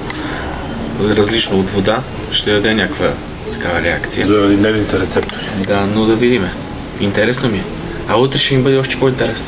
различно 1.02 1.60
от 1.60 1.70
вода, 1.70 2.02
ще 2.32 2.52
даде 2.52 2.74
някаква 2.74 3.12
такава 3.54 3.82
реакция. 3.82 4.28
Заради 4.28 4.58
нейните 4.58 5.00
рецептори. 5.00 5.46
Да, 5.68 5.86
но 5.96 6.06
да 6.06 6.16
видиме. 6.16 6.52
Интересно 7.00 7.50
ми 7.50 7.58
е. 7.58 7.64
А 8.08 8.18
утре 8.18 8.38
ще 8.38 8.58
ми 8.58 8.64
бъде 8.64 8.78
още 8.78 9.00
по-интересно. 9.00 9.46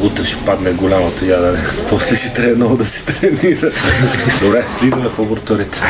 Утре 0.00 0.24
ще 0.24 0.44
падне 0.44 0.72
голямото 0.72 1.24
ядене. 1.24 1.58
После 1.88 2.16
ще 2.16 2.34
трябва 2.34 2.56
много 2.56 2.76
да 2.76 2.84
се 2.84 3.04
тренира. 3.04 3.72
Добре, 4.42 4.64
слизаме 4.70 5.08
в 5.08 5.18
лабораторията. 5.18 5.82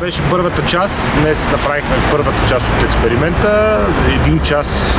Беше 0.00 0.22
първата 0.30 0.66
част. 0.66 1.14
Днес 1.20 1.48
направихме 1.52 1.96
първата 2.10 2.48
част 2.48 2.66
от 2.66 2.84
експеримента. 2.84 3.78
Един 4.20 4.40
час 4.40 4.94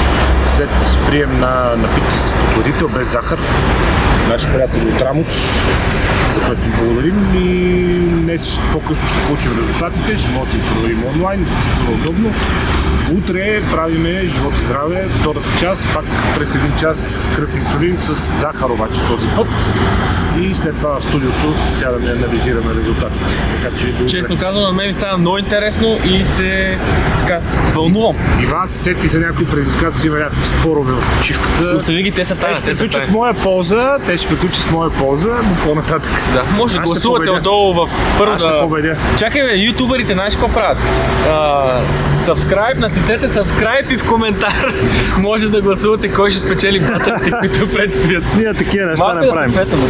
след 0.56 0.70
прием 1.08 1.40
на 1.40 1.76
напитки 1.78 2.18
с 2.18 2.34
подсладител 2.34 2.88
без 2.88 3.12
захар. 3.12 3.40
Наши 4.30 4.48
приятели 4.48 4.90
от 4.90 5.02
Рамос, 5.02 5.28
за 6.36 6.46
което 6.46 6.62
им 6.66 6.74
благодарим. 6.80 7.36
И 7.36 8.00
днес 8.24 8.60
по-късно 8.72 9.08
ще 9.08 9.28
получим 9.28 9.60
резултатите. 9.60 10.18
Ще 10.18 10.30
може 10.30 10.46
да 10.46 10.52
си 10.52 10.74
проверим 10.74 11.04
онлайн, 11.16 11.46
защото 11.56 11.92
е 11.92 11.96
удобно. 11.96 12.34
Утре 13.18 13.62
правиме 13.72 14.28
живот 14.28 14.54
и 14.54 14.66
здраве, 14.66 15.08
втората 15.20 15.48
част, 15.60 15.88
пак 15.94 16.06
през 16.36 16.56
един 16.56 16.76
час 16.80 17.30
кръв 17.36 17.58
инсулин 17.58 17.98
с 17.98 18.40
захар 18.40 18.70
обаче 18.70 19.00
този 19.08 19.28
път. 19.36 19.48
И 20.42 20.56
след 20.56 20.76
това 20.76 21.00
в 21.00 21.04
студиото 21.04 21.54
сядаме 21.80 22.06
да 22.06 22.12
анализираме 22.12 22.74
резултатите. 22.80 23.26
Така 23.64 23.78
че 23.78 23.88
до. 23.88 24.10
Честно 24.10 24.38
казвам, 24.38 24.64
на 24.64 24.72
мен 24.72 24.88
ми 24.88 24.94
стана 24.94 25.18
много 25.18 25.38
интересно 25.38 25.98
и 26.06 26.26
се 26.26 26.78
така 27.20 27.40
вълнувам. 27.74 28.16
Иван 28.44 28.68
се 28.68 28.78
сети 28.78 29.08
за 29.08 29.20
някои 29.20 29.46
предизвикателства, 29.46 30.08
има 30.08 30.18
някакви 30.18 30.48
спорове 30.48 30.94
в 30.94 31.18
почивката. 31.18 31.78
Остави 31.78 32.04
ги, 32.04 32.12
те 32.12 32.24
са 32.24 32.36
в 32.36 32.40
тайна. 32.40 32.56
ще 32.58 32.66
Те 32.66 32.74
в 32.74 32.78
приключат 32.78 33.06
в 33.06 33.12
моя 33.12 33.34
полза, 33.34 33.98
те 34.06 34.18
ще 34.18 34.28
приключат 34.28 34.64
с 34.64 34.72
моя 34.72 34.90
полза, 34.90 35.36
но 35.50 35.56
по-нататък. 35.64 36.12
Да, 36.34 36.44
може 36.58 36.78
да 36.78 36.86
ще 36.86 36.92
гласувате 36.92 37.26
победя. 37.26 37.38
отдолу 37.38 37.74
в 37.74 37.90
първата... 38.18 38.46
Аз 38.46 38.52
ще 38.52 38.62
победя. 38.62 38.96
Чакай 39.18 39.44
бе, 39.44 39.56
ютуберите, 39.56 40.14
знаеш 40.14 40.34
какво 40.34 40.48
правят? 40.48 40.78
А, 41.30 41.82
subscribe, 42.24 42.80
натиснете 43.02 43.40
subscribe 43.40 43.94
и 43.94 43.98
в 43.98 44.10
коментар 44.10 44.74
може 45.20 45.50
да 45.50 45.62
гласувате 45.62 46.14
кой 46.14 46.32
ще 46.32 46.40
спечели 46.40 46.80
батълите, 46.80 47.32
които 47.40 47.70
предстоят. 47.70 48.24
Ние 48.38 48.54
такива 48.54 48.86
неща 48.86 49.04
Малко 49.04 49.20
не 49.20 49.26
да 49.26 49.32
правим. 49.32 49.54
светна, 49.54 49.78
да. 49.78 49.86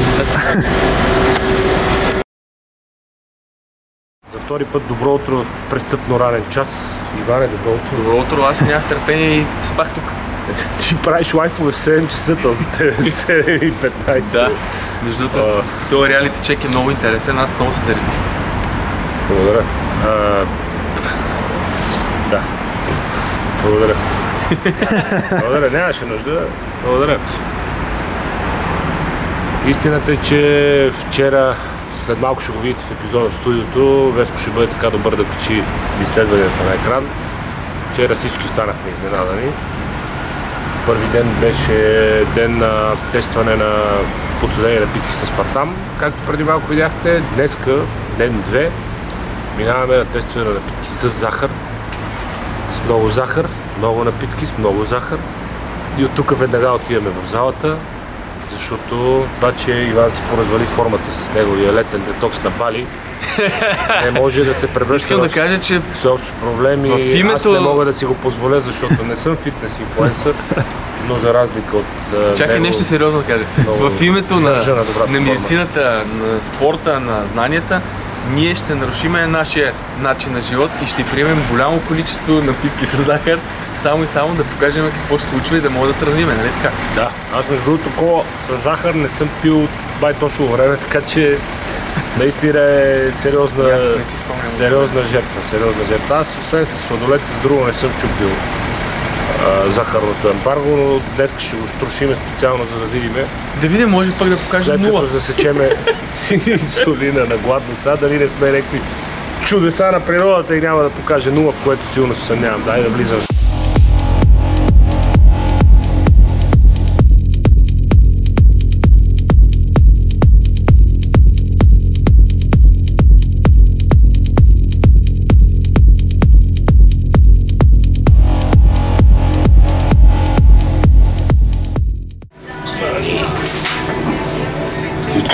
За 4.32 4.40
втори 4.40 4.66
път 4.66 4.88
добро 4.88 5.14
утро 5.14 5.36
в 5.36 5.48
престъпно 5.70 6.20
ранен 6.20 6.44
час. 6.50 6.96
Иване, 7.20 7.48
добро 7.48 7.70
утро. 7.70 7.98
Добро 7.98 8.18
утро, 8.18 8.42
аз 8.44 8.62
нямах 8.62 8.88
търпение 8.88 9.40
и 9.40 9.46
спах 9.64 9.94
тук. 9.94 10.04
Ти 10.80 10.98
правиш 11.04 11.34
лайфове 11.34 11.72
в 11.72 11.76
7 11.76 12.08
часа, 12.08 12.36
този 12.36 12.66
7 12.66 13.62
и 13.64 13.74
15. 13.74 14.32
Да. 14.32 14.50
Между 15.04 15.28
другото, 15.28 15.64
този 15.90 16.10
реалити 16.10 16.40
чек 16.44 16.66
е 16.66 16.68
много 16.68 16.92
интересен, 16.92 17.40
аз 17.40 17.56
много 17.60 17.74
се 17.74 17.80
заребих. 17.80 18.04
Благодаря. 19.28 19.64
Благодаря. 23.64 23.96
Благодаря, 25.40 25.72
нямаше 25.72 26.06
нужда. 26.06 26.48
Благодаря. 26.86 27.20
Истината 29.68 30.12
е, 30.12 30.18
че 30.18 30.92
вчера, 30.94 31.56
след 32.06 32.22
малко 32.22 32.42
ще 32.42 32.52
го 32.52 32.60
видите 32.60 32.86
в 32.86 32.92
епизода 32.92 33.30
в 33.30 33.36
студиото, 33.36 34.12
Веско 34.12 34.38
ще 34.38 34.50
бъде 34.50 34.68
така 34.68 34.90
добър 34.90 35.16
да 35.16 35.26
качи 35.26 35.64
изследванията 36.04 36.64
на 36.64 36.74
екран. 36.74 37.06
Вчера 37.94 38.16
всички 38.16 38.48
станахме 38.48 38.92
изненадани. 38.92 39.52
Първи 40.86 41.08
ден 41.08 41.28
беше 41.42 42.24
ден 42.36 42.58
на 42.58 42.92
тестване 43.12 43.56
на 43.56 43.74
подсъдени 44.40 44.80
напитки 44.80 45.14
с 45.14 45.26
Спартам, 45.26 45.76
както 46.00 46.20
преди 46.28 46.44
малко 46.44 46.68
видяхте. 46.68 47.22
Днеска, 47.36 47.76
ден 48.18 48.44
2, 48.52 48.70
минаваме 49.58 49.98
на 49.98 50.06
тестване 50.06 50.46
на 50.46 50.54
напитки 50.54 50.90
с 50.90 51.08
захар, 51.08 51.50
с 52.72 52.84
много 52.86 53.10
захар, 53.10 53.48
много 53.78 54.04
напитки 54.04 54.46
с 54.46 54.58
много 54.58 54.84
захар. 54.84 55.18
И 55.98 56.06
от 56.06 56.12
тук 56.12 56.40
веднага 56.40 56.72
отиваме 56.72 57.10
в 57.22 57.30
залата, 57.30 57.76
защото 58.54 58.96
това, 59.36 59.52
че 59.56 59.72
Иван 59.72 60.12
си 60.12 60.22
поразвали 60.30 60.64
формата 60.66 61.12
с 61.12 61.32
неговия 61.34 61.74
летен 61.74 62.02
детокс 62.02 62.44
на 62.44 62.50
Бали, 62.50 62.86
не 64.04 64.12
може 64.12 64.44
да 64.44 64.54
се 64.54 64.68
превръща 64.68 65.06
Искам 65.06 65.22
да 65.22 65.30
кажа, 65.30 65.58
че 65.58 65.82
всеобщ 65.94 66.34
проблем 66.34 66.86
и 66.86 66.90
В 66.90 66.94
аз 66.96 67.02
името- 67.02 67.52
не 67.52 67.60
мога 67.60 67.86
да 67.86 67.94
си 67.94 68.06
го 68.06 68.14
позволя, 68.14 68.62
защото 68.62 69.04
не 69.04 69.16
съм 69.16 69.36
фитнес 69.36 69.80
инфлуенсър, 69.80 70.34
но 71.08 71.18
за 71.18 71.34
разлика 71.34 71.78
от 71.78 71.86
Чакай 72.38 72.54
него, 72.54 72.66
нещо 72.66 72.84
сериозно 72.84 73.22
да 73.22 73.26
кажа. 73.26 73.44
В 73.70 74.04
името 74.04 74.36
на, 74.36 74.50
на 74.52 74.76
на 75.10 75.20
медицината, 75.20 76.04
на 76.08 76.42
спорта, 76.42 77.00
на 77.00 77.26
знанията, 77.26 77.82
ние 78.30 78.56
ще 78.56 78.76
нарушиме 78.76 79.28
нашия 79.28 79.74
начин 80.00 80.34
на 80.34 80.42
живот 80.42 80.72
и 80.84 80.86
ще 80.86 81.04
приемем 81.06 81.44
голямо 81.52 81.82
количество 81.88 82.34
напитки 82.34 82.86
с 82.86 83.04
захар, 83.04 83.40
само 83.82 84.04
и 84.04 84.08
само 84.08 84.36
да 84.36 84.44
покажем 84.44 84.92
какво 84.92 85.18
ще 85.18 85.28
случва 85.28 85.58
и 85.58 85.62
да 85.62 85.70
мога 85.70 85.88
да 85.88 85.94
сравним, 85.94 86.28
нали 86.28 86.50
така? 86.62 86.76
Да, 86.96 87.10
аз 87.34 87.50
между 87.50 87.66
другото 87.66 87.90
кола 87.98 88.24
с 88.48 88.64
захар 88.64 88.94
не 88.94 89.10
съм 89.10 89.30
пил 89.42 89.68
бай 90.02 90.14
точно 90.14 90.48
време, 90.48 90.78
така 90.78 91.02
че 91.02 91.38
наистина 92.18 92.60
е 92.60 93.12
сериозна, 93.22 93.64
спомням. 94.20 94.52
сериозна 94.58 95.02
жертва, 95.02 95.42
сериозна 95.50 95.86
жертва. 95.88 96.18
Аз 96.18 96.38
освен 96.38 96.66
с 96.66 96.78
сладолет, 96.88 97.22
с 97.28 97.42
друго 97.44 97.66
не 97.66 97.74
съм 97.74 97.92
чупил 98.02 98.30
захарното 99.70 100.30
ембарго, 100.30 100.78
но 100.78 101.16
днес 101.16 101.36
ще 101.38 101.56
го 101.56 101.68
струшиме 101.68 102.16
специално, 102.16 102.66
за 102.66 102.80
да 102.80 102.86
видим. 102.86 103.14
Да 103.62 103.68
видим, 103.68 103.90
може 103.90 104.12
пък 104.12 104.30
да 104.30 104.38
покажем 104.38 104.66
След 104.66 104.80
нула. 104.82 105.02
като 105.02 105.14
засечеме 105.14 105.70
инсулина 106.48 107.26
на 107.26 107.38
гладно 107.38 107.76
сега, 107.78 107.96
дали 107.96 108.18
не 108.18 108.28
сме 108.28 108.52
някакви 108.52 108.82
чудеса 109.46 109.92
на 109.92 110.00
природата 110.00 110.58
и 110.58 110.62
няма 110.62 110.84
да 110.84 110.90
покаже 110.90 111.32
нула, 111.32 111.52
в 111.52 111.64
което 111.64 111.94
силно 111.94 112.16
се 112.16 112.26
съмнявам. 112.26 112.64
Дай 112.66 112.84
да 112.84 112.90
влизаме. 112.90 113.22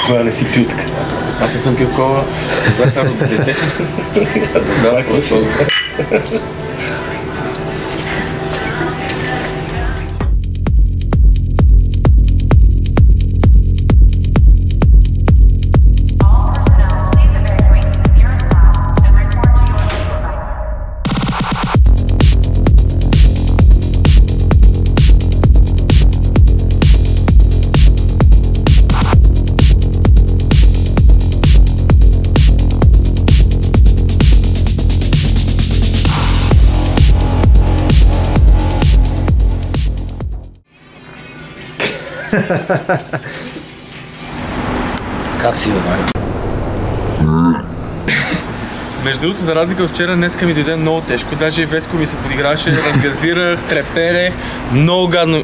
Кога 0.07 0.23
не 0.23 0.31
си 0.31 0.45
пил 0.53 0.65
така? 0.65 0.83
Аз 1.41 1.53
не 1.53 1.59
съм 1.59 1.75
пил 1.75 1.89
кола 1.89 2.23
с 2.59 2.77
захар 2.77 3.05
от 3.05 3.29
дете. 3.29 3.55
Да, 4.81 5.03
точно. 5.09 5.37
Как 45.42 45.58
си, 45.58 45.70
бе, 45.70 45.80
Ваня? 45.80 46.04
Между 49.04 49.22
другото, 49.22 49.44
за 49.44 49.56
разлика 49.56 49.84
от 49.84 49.89
вчера, 49.89 50.16
днеска 50.16 50.46
ми 50.46 50.54
дойде 50.54 50.75
много 50.75 51.01
тежко. 51.01 51.36
Даже 51.36 51.62
и 51.62 51.66
Веско 51.66 51.96
ми 51.96 52.06
се 52.06 52.16
подиграваше, 52.18 52.72
разгазирах, 52.72 53.63
треперех. 53.63 54.34
Много 54.72 55.08
гадно. 55.08 55.44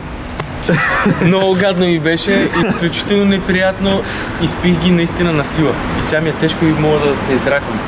Много 1.26 1.54
гадно 1.54 1.86
ми 1.86 2.00
беше, 2.00 2.50
изключително 2.68 3.26
неприятно. 3.26 4.02
Изпих 4.42 4.80
ги 4.80 4.92
наистина 4.92 5.34
на 5.34 5.46
сила. 5.46 5.72
И 6.00 6.04
сега 6.04 6.22
ми 6.22 6.30
е 6.30 6.34
тежко 6.34 6.66
и 6.66 6.68
мога 6.68 7.00
да 7.00 7.26
се 7.26 7.34
издрайвам. 7.34 7.80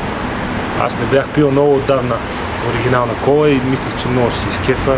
Аз 0.82 0.98
не 1.00 1.06
бях 1.06 1.30
пил 1.30 1.52
много 1.52 1.76
отдавна 1.76 2.16
оригинална 2.70 3.14
кола 3.26 3.50
и 3.50 3.62
мислех, 3.70 4.02
че 4.02 4.08
много 4.08 4.32
ще 4.32 4.40
се 4.40 4.50
изкефа. 4.50 4.96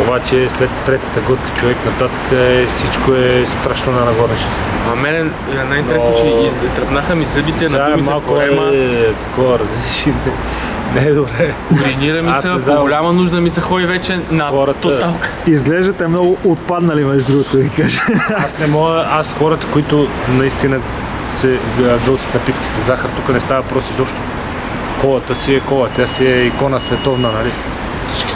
Обаче 0.00 0.48
след 0.48 0.70
третата 0.86 1.20
глътка 1.20 1.50
човек 1.50 1.76
нататък 1.86 2.32
е, 2.32 2.66
всичко 2.66 3.12
е 3.12 3.46
страшно 3.50 3.92
на 3.92 4.00
нагорнище. 4.00 4.48
А 4.92 4.96
мене 4.96 5.18
е 5.18 5.64
най-интересно, 5.64 6.10
Но- 6.10 6.16
че 6.16 6.26
изтръпнаха 6.46 7.14
ми 7.14 7.24
зъбите, 7.24 7.68
Сега 7.68 7.78
надуми 7.78 8.02
се 8.02 8.10
малко 8.10 8.26
корема, 8.26 8.70
е 8.74 9.12
такова 9.12 9.58
различни. 9.58 10.12
Не, 10.94 11.00
не 11.00 11.08
е 11.08 11.12
добре. 11.12 11.54
уринира 11.74 12.22
ми 12.22 12.30
Аз 12.30 12.42
се, 12.42 12.50
по 12.66 12.74
голяма 12.74 13.12
нужда 13.12 13.40
ми 13.40 13.50
се 13.50 13.60
ходи 13.60 13.86
вече 13.86 14.20
на 14.30 14.44
Хората- 14.44 14.80
тоталка. 14.80 15.30
Изглеждате 15.46 16.06
много 16.06 16.38
отпаднали, 16.44 17.04
между 17.04 17.32
другото, 17.32 17.56
ви 17.56 17.70
кажа. 17.72 18.00
Аз 18.36 18.58
не 18.58 18.66
мога, 18.66 19.04
аз 19.08 19.32
хората, 19.34 19.66
които 19.66 20.08
наистина 20.28 20.80
се 21.26 21.58
дълцат 22.06 22.34
напитки 22.34 22.66
с 22.66 22.80
захар, 22.80 23.10
тук 23.10 23.28
не 23.28 23.40
става 23.40 23.62
въпрос 23.62 23.84
изобщо. 23.90 24.16
Колата 25.00 25.34
си 25.34 25.54
е 25.54 25.60
кола, 25.60 25.88
тя 25.88 26.06
си 26.06 26.26
е 26.26 26.42
икона 26.42 26.80
световна, 26.80 27.28
нали? 27.32 27.50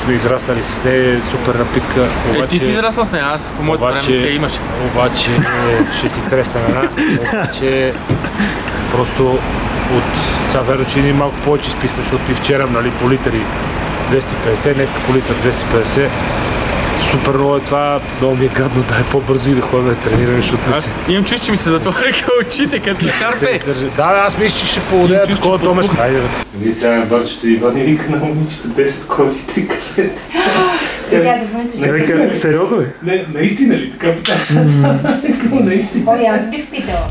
Сме 0.05 0.15
израснали 0.15 0.63
с 0.63 0.85
нея, 0.85 1.19
е 1.19 1.23
супер 1.23 1.55
напитка. 1.55 2.07
Е, 2.35 2.47
ти 2.47 2.59
си 2.59 2.69
израсла 2.71 3.07
с 3.07 3.13
нея, 3.13 3.25
аз 3.25 3.53
по 3.57 3.63
моето 3.63 3.85
време 3.85 3.99
Обаче- 4.01 4.27
я 4.27 4.35
имаше. 4.35 4.59
Обаче 4.93 5.31
е, 5.31 5.97
ще 5.99 6.09
ти 6.09 6.31
тресна 6.31 6.61
една. 6.69 6.89
Обаче 7.33 7.93
просто 8.93 9.39
от 9.97 10.05
сега 10.47 10.63
верно, 10.63 10.85
че 10.85 11.01
ние 11.01 11.13
малко 11.13 11.37
повече 11.45 11.71
спихме, 11.71 12.03
защото 12.03 12.33
и 12.33 12.35
вчера 12.35 12.67
нали, 12.67 12.91
по 12.91 13.11
литри 13.11 13.41
250, 14.11 14.75
днес 14.75 14.91
по 15.07 15.15
литър 15.15 15.37
250. 15.37 16.09
Супер 17.11 17.35
много 17.35 17.57
е 17.57 17.61
това, 17.61 18.01
много 18.21 18.37
ми 18.37 18.45
е 18.45 18.49
гадно 18.49 18.83
да 18.83 18.95
е 18.95 19.05
по-бързо 19.11 19.51
и 19.51 19.55
да 19.55 19.61
ходим 19.61 19.89
да 19.89 19.95
тренираме, 19.95 20.37
защото 20.37 20.71
не 20.71 20.77
Аз 20.77 21.03
имам 21.09 21.25
чувство, 21.25 21.47
че 21.47 21.51
ми 21.51 21.57
се 21.57 21.71
затвориха 21.71 22.31
очите, 22.47 22.79
като 22.79 23.05
на 23.05 23.13
се 23.13 23.19
шарпе. 23.19 23.61
Да, 23.97 24.25
аз 24.27 24.39
мисля, 24.39 24.59
че 24.59 24.67
ще 24.67 24.81
поудея 24.81 25.27
Чувство, 25.27 25.59
такова. 25.59 25.89
Хайде, 25.89 26.19
бе. 26.19 26.27
Ние 26.65 26.75
сега 26.75 26.97
на 26.97 27.07
бърчето 27.07 27.49
и 27.49 27.61
вика 27.75 28.11
на 28.11 28.17
момичето 28.17 28.69
10 28.69 29.07
коли, 29.07 29.29
3 29.29 29.69
кажете. 29.69 30.11
Тя 31.11 31.39
запомни, 31.43 31.85
че... 31.85 31.93
Вика, 31.93 32.35
сериозно 32.35 32.81
ли? 32.81 32.87
Не, 33.03 33.25
наистина 33.35 33.75
ли? 33.75 33.93
Така 33.93 34.13
питам. 34.15 35.01
Наистина. 35.65 36.05
Ой, 36.07 36.27
аз 36.27 36.51
бих 36.51 36.71
питала. 36.71 37.07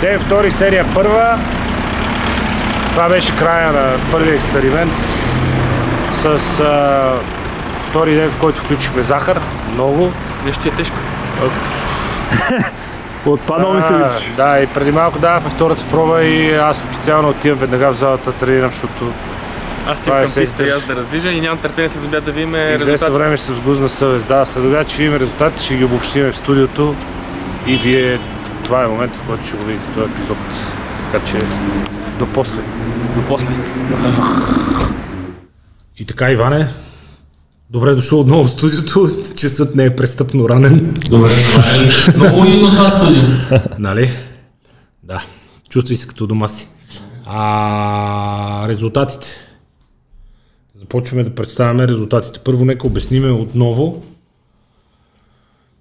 Ден 0.00 0.20
втори, 0.20 0.50
серия 0.50 0.86
първа. 0.94 1.38
Това 2.90 3.08
беше 3.08 3.36
края 3.36 3.72
на 3.72 3.92
първия 4.10 4.34
експеримент 4.34 4.92
с 6.12 6.60
а, 6.60 7.12
втори 7.88 8.14
ден, 8.14 8.30
в 8.30 8.40
който 8.40 8.60
включихме 8.60 9.02
захар. 9.02 9.40
Много. 9.74 10.12
Нещо 10.44 10.68
е 10.68 10.70
тежко. 10.70 10.96
Отпаднал 13.26 13.74
ми 13.74 13.82
се 13.82 13.94
виждаш. 13.94 14.30
Да, 14.36 14.60
и 14.60 14.66
преди 14.66 14.92
малко 14.92 15.18
давахме 15.18 15.50
втората 15.50 15.84
проба 15.90 16.22
и 16.22 16.54
аз 16.54 16.78
специално 16.80 17.28
отивам 17.28 17.58
веднага 17.58 17.92
в 17.92 17.96
залата 17.96 18.32
тренирам, 18.32 18.70
защото 18.70 19.12
Аз 19.88 20.00
ти 20.00 20.10
е 20.10 20.12
към 20.12 20.32
писта 20.32 20.66
и 20.66 20.70
аз 20.70 20.82
да 20.82 20.96
раздвижа 20.96 21.30
и 21.30 21.40
нямам 21.40 21.58
търпение 21.58 21.88
след 21.88 22.04
обяд 22.04 22.24
да 22.24 22.30
видим 22.32 22.54
известно 22.54 22.86
резултат. 22.86 23.14
време 23.14 23.36
ще 23.36 23.46
се 23.46 23.54
сгузна 23.54 23.88
съвест. 23.88 24.28
Да, 24.28 24.46
след 24.46 24.64
обяд 24.64 24.88
ще 24.88 25.02
видим 25.02 25.16
резултатите, 25.16 25.64
ще 25.64 25.74
ги 25.74 25.84
обобщим 25.84 26.32
в 26.32 26.36
студиото 26.36 26.94
и 27.66 27.76
вие 27.76 28.18
това 28.68 28.84
е 28.84 28.88
момента, 28.88 29.18
в 29.18 29.26
който 29.26 29.46
ще 29.46 29.56
го 29.56 29.64
видите 29.64 29.86
този 29.94 30.12
епизод. 30.12 30.36
Така 31.12 31.26
че 31.26 31.38
до 32.18 32.26
после. 32.34 32.62
До 33.16 33.26
после. 33.28 33.46
И 35.98 36.04
така, 36.04 36.30
Иване, 36.30 36.68
добре 37.70 37.94
дошъл 37.94 38.20
отново 38.20 38.44
в 38.44 38.50
студиото. 38.50 39.08
Часът 39.36 39.74
не 39.74 39.84
е 39.84 39.96
престъпно 39.96 40.48
ранен. 40.48 40.94
Добре, 41.10 41.30
е 41.74 42.16
много 42.16 42.40
уютно 42.40 42.72
това 42.72 42.88
студио. 42.88 43.22
Нали? 43.78 44.10
Да. 45.02 45.22
Чувствай 45.70 45.96
се 45.96 46.06
като 46.06 46.26
дома 46.26 46.48
си. 46.48 46.68
А, 47.24 48.68
резултатите. 48.68 49.26
Започваме 50.76 51.24
да 51.24 51.34
представяме 51.34 51.88
резултатите. 51.88 52.38
Първо 52.44 52.64
нека 52.64 52.86
обясниме 52.86 53.30
отново 53.30 54.02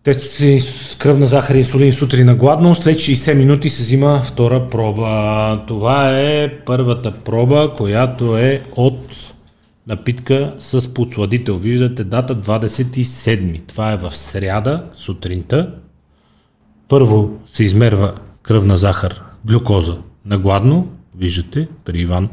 Тест 0.07 0.41
с 0.59 0.95
кръвна 0.95 1.25
захар 1.25 1.55
и 1.55 1.57
инсулин 1.57 1.93
сутрин 1.93 2.25
на 2.25 2.35
гладно, 2.35 2.75
след 2.75 2.97
60 2.97 3.33
минути 3.33 3.69
се 3.69 3.83
взима 3.83 4.21
втора 4.25 4.67
проба. 4.67 5.63
Това 5.67 6.19
е 6.19 6.59
първата 6.65 7.11
проба, 7.11 7.73
която 7.77 8.37
е 8.37 8.63
от 8.75 8.99
напитка 9.87 10.55
с 10.59 10.93
подсладител. 10.93 11.57
Виждате 11.57 12.03
дата 12.03 12.35
27. 12.35 13.61
Това 13.67 13.91
е 13.91 13.97
в 13.97 14.15
сряда 14.15 14.83
сутринта. 14.93 15.73
Първо 16.87 17.31
се 17.47 17.63
измерва 17.63 18.15
кръвна 18.41 18.77
захар, 18.77 19.23
глюкоза 19.45 19.97
на 20.25 20.37
гладно. 20.37 20.87
Виждате 21.17 21.67
при 21.85 21.99
Иван 21.99 22.29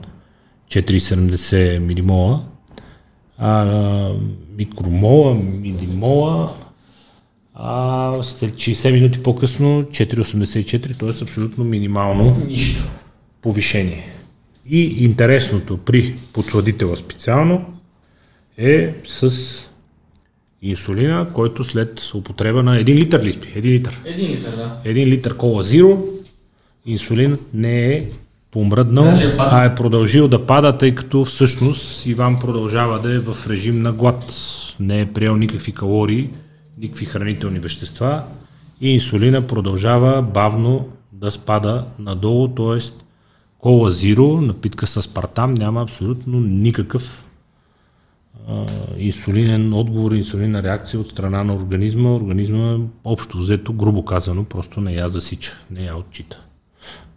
4,70 0.71 1.79
милимола. 1.79 2.43
А, 3.39 4.11
микромола, 4.57 5.35
милимола, 5.35 6.51
а 7.55 8.23
след 8.23 8.53
60 8.53 8.93
минути 8.93 9.23
по-късно 9.23 9.83
4,84, 9.83 10.99
т.е. 10.99 11.23
абсолютно 11.23 11.65
минимално 11.65 12.37
Нищо. 12.49 12.85
повишение. 13.43 14.11
И 14.69 15.05
интересното 15.05 15.79
при 15.79 16.17
подсладителя 16.33 16.97
специално 16.97 17.65
е 18.59 18.95
с 19.05 19.31
инсулина, 20.63 21.27
който 21.33 21.65
след 21.65 22.11
употреба 22.15 22.63
на 22.63 22.77
1 22.77 22.87
литър 22.87 23.23
ли 23.23 23.33
спи? 23.33 23.49
1 23.49 23.63
литър. 23.63 24.01
Един 24.05 24.31
литър, 24.31 24.51
да. 24.51 24.81
1 24.85 25.07
литър 25.07 25.37
кола 25.37 25.63
зиро, 25.63 26.05
инсулин 26.87 27.39
не 27.55 27.97
е 27.97 28.09
помръднал, 28.51 29.05
е 29.05 29.35
а 29.39 29.65
е 29.65 29.75
продължил 29.75 30.29
да 30.29 30.47
пада, 30.47 30.79
тъй 30.79 30.95
като 30.95 31.25
всъщност 31.25 32.07
Иван 32.07 32.39
продължава 32.39 32.99
да 32.99 33.15
е 33.15 33.19
в 33.19 33.37
режим 33.51 33.83
на 33.83 33.93
глад. 33.93 34.35
Не 34.81 35.01
е 35.01 35.07
приел 35.07 35.37
никакви 35.37 35.73
калории, 35.73 36.31
никакви 36.79 37.07
хранителни 37.07 37.59
вещества 37.59 38.25
и 38.81 38.91
инсулина 38.91 39.47
продължава 39.47 40.23
бавно 40.23 40.89
да 41.13 41.31
спада 41.31 41.85
надолу, 41.99 42.49
т.е. 42.49 42.79
кола 43.59 43.91
зиро, 43.91 44.41
напитка 44.41 44.87
с 44.87 45.09
партам, 45.09 45.55
няма 45.55 45.83
абсолютно 45.83 46.41
никакъв 46.41 47.25
а, 48.49 48.67
инсулинен 48.97 49.73
отговор, 49.73 50.13
инсулинна 50.13 50.63
реакция 50.63 51.01
от 51.01 51.11
страна 51.11 51.45
на 51.45 51.55
организма. 51.55 52.15
Организма, 52.15 52.79
общо 53.05 53.39
взето, 53.39 53.73
грубо 53.73 54.05
казано, 54.05 54.45
просто 54.45 54.81
не 54.81 54.95
я 54.95 55.09
засича, 55.09 55.53
не 55.71 55.85
я 55.85 55.97
отчита. 55.97 56.41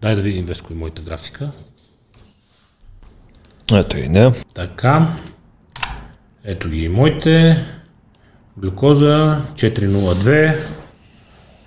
Дай 0.01 0.15
да 0.15 0.21
видим 0.21 0.45
Веско 0.45 0.73
и 0.73 0.75
моята 0.75 1.01
графика. 1.01 1.51
Ето 3.73 3.97
и 3.97 4.09
не. 4.09 4.31
Така. 4.53 5.15
Ето 6.43 6.69
ги 6.69 6.83
и 6.83 6.89
моите. 6.89 7.65
Глюкоза 8.61 9.41
402. 9.55 10.55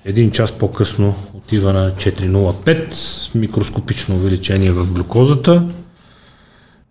Един 0.05 0.31
час 0.31 0.53
по-късно 0.53 1.15
отива 1.35 1.73
на 1.73 1.91
405. 1.91 3.35
Микроскопично 3.35 4.15
увеличение 4.15 4.73
в 4.73 4.93
глюкозата. 4.93 5.69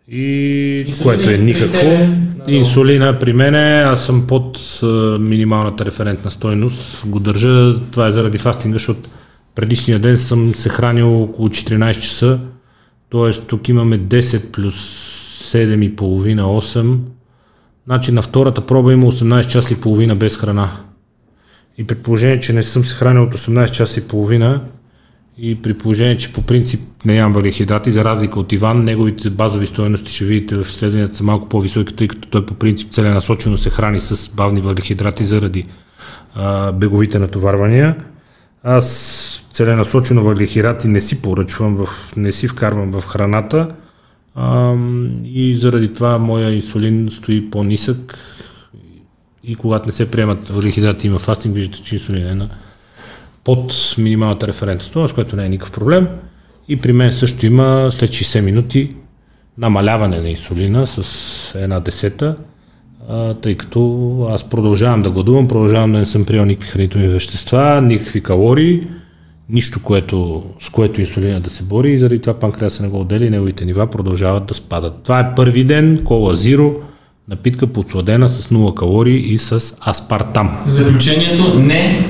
И 0.07 0.85
Инсулин 0.87 1.03
което 1.03 1.29
е 1.29 1.37
никакво. 1.37 1.89
надолу. 1.89 2.57
Инсулина 2.57 3.19
при 3.19 3.33
мене, 3.33 3.59
аз 3.59 4.05
съм 4.05 4.27
под 4.27 4.79
а, 4.83 4.85
минималната 5.19 5.85
референтна 5.85 6.31
стойност. 6.31 7.03
Го 7.05 7.19
държа, 7.19 7.81
това 7.91 8.07
е 8.07 8.11
заради 8.11 8.37
фастинга, 8.37 8.75
защото 8.75 9.09
предишния 9.55 9.99
ден 9.99 10.17
съм 10.17 10.55
се 10.55 10.69
хранил 10.69 11.23
около 11.23 11.49
14 11.49 11.99
часа. 12.01 12.39
Тоест 13.09 13.47
тук 13.47 13.69
имаме 13.69 13.99
10 13.99 14.51
плюс 14.51 14.75
7,5, 15.53 15.95
8. 16.41 16.97
Значи 17.89 18.11
на 18.11 18.21
втората 18.21 18.65
проба 18.65 18.93
има 18.93 19.05
18 19.05 19.47
часа 19.47 19.73
и 19.73 19.81
половина 19.81 20.15
без 20.15 20.37
храна. 20.37 20.71
И 21.77 21.87
при 21.87 21.95
положение, 21.95 22.39
че 22.39 22.53
не 22.53 22.63
съм 22.63 22.83
се 22.83 22.95
хранил 22.95 23.23
от 23.23 23.35
18 23.35 23.71
часа 23.71 23.99
и 23.99 24.03
половина 24.03 24.61
и 25.37 25.61
при 25.61 25.73
положение, 25.73 26.17
че 26.17 26.33
по 26.33 26.41
принцип 26.41 26.81
не 27.05 27.15
ям 27.15 27.33
въглехидрати, 27.33 27.91
за 27.91 28.03
разлика 28.03 28.39
от 28.39 28.51
Иван, 28.51 28.83
неговите 28.83 29.29
базови 29.29 29.67
стоености 29.67 30.13
ще 30.13 30.25
видите 30.25 30.55
в 30.55 30.61
изследванията 30.69 31.15
са 31.15 31.23
малко 31.23 31.49
по-високи, 31.49 31.95
тъй 31.95 32.07
като 32.07 32.29
той 32.29 32.45
по 32.45 32.53
принцип 32.53 32.91
целенасочено 32.91 33.57
се 33.57 33.69
храни 33.69 33.99
с 33.99 34.29
бавни 34.29 34.61
въглехидрати 34.61 35.25
заради 35.25 35.65
а, 36.35 36.71
беговите 36.71 37.19
натоварвания. 37.19 37.95
Аз 38.63 39.45
целенасочено 39.51 40.23
въглехидрати 40.23 40.87
не 40.87 41.01
си 41.01 41.21
поръчвам, 41.21 41.75
в, 41.75 42.13
не 42.17 42.31
си 42.31 42.47
вкарвам 42.47 42.91
в 42.91 43.05
храната 43.07 43.67
а, 44.35 44.75
и 45.23 45.55
заради 45.55 45.93
това 45.93 46.17
моя 46.17 46.53
инсулин 46.53 47.09
стои 47.11 47.49
по-нисък 47.49 48.17
и 49.43 49.55
когато 49.55 49.85
не 49.85 49.91
се 49.91 50.11
приемат 50.11 50.49
въглехидрати 50.49 51.07
има 51.07 51.19
фастинг, 51.19 51.55
виждате, 51.55 51.83
че 51.83 51.95
инсулин 51.95 52.27
е 52.27 52.35
на 52.35 52.49
под 53.43 53.95
минималната 53.97 54.47
референтна 54.47 54.85
стойност, 54.85 55.15
което 55.15 55.35
не 55.35 55.45
е 55.45 55.49
никакъв 55.49 55.71
проблем. 55.71 56.07
И 56.67 56.81
при 56.81 56.93
мен 56.93 57.11
също 57.11 57.45
има 57.45 57.87
след 57.91 58.09
60 58.09 58.41
минути 58.41 58.95
намаляване 59.57 60.21
на 60.21 60.29
инсулина 60.29 60.87
с 60.87 61.55
една 61.55 61.79
десета, 61.79 62.35
а, 63.09 63.33
тъй 63.33 63.55
като 63.55 64.27
аз 64.31 64.49
продължавам 64.49 65.01
да 65.01 65.11
гладувам, 65.11 65.47
продължавам 65.47 65.91
да 65.91 65.99
не 65.99 66.05
съм 66.05 66.25
приел 66.25 66.45
никакви 66.45 66.69
хранителни 66.69 67.07
вещества, 67.07 67.81
никакви 67.81 68.21
калории, 68.21 68.87
нищо, 69.49 69.83
което, 69.83 70.43
с 70.59 70.69
което 70.69 71.01
инсулина 71.01 71.39
да 71.39 71.49
се 71.49 71.63
бори 71.63 71.91
и 71.91 71.99
заради 71.99 72.19
това 72.21 72.39
панкреаса 72.39 72.83
не 72.83 72.89
го 72.89 72.99
отдели 72.99 73.25
и 73.25 73.29
неговите 73.29 73.65
нива 73.65 73.87
продължават 73.87 74.45
да 74.45 74.53
спадат. 74.53 75.03
Това 75.03 75.19
е 75.19 75.35
първи 75.35 75.63
ден, 75.63 76.03
кола 76.03 76.35
зиро, 76.35 76.75
напитка 77.27 77.67
подсладена 77.67 78.29
с 78.29 78.47
0 78.47 78.73
калории 78.73 79.33
и 79.33 79.37
с 79.37 79.75
аспартам. 79.87 80.59
Заключението 80.67 81.59
не 81.59 82.05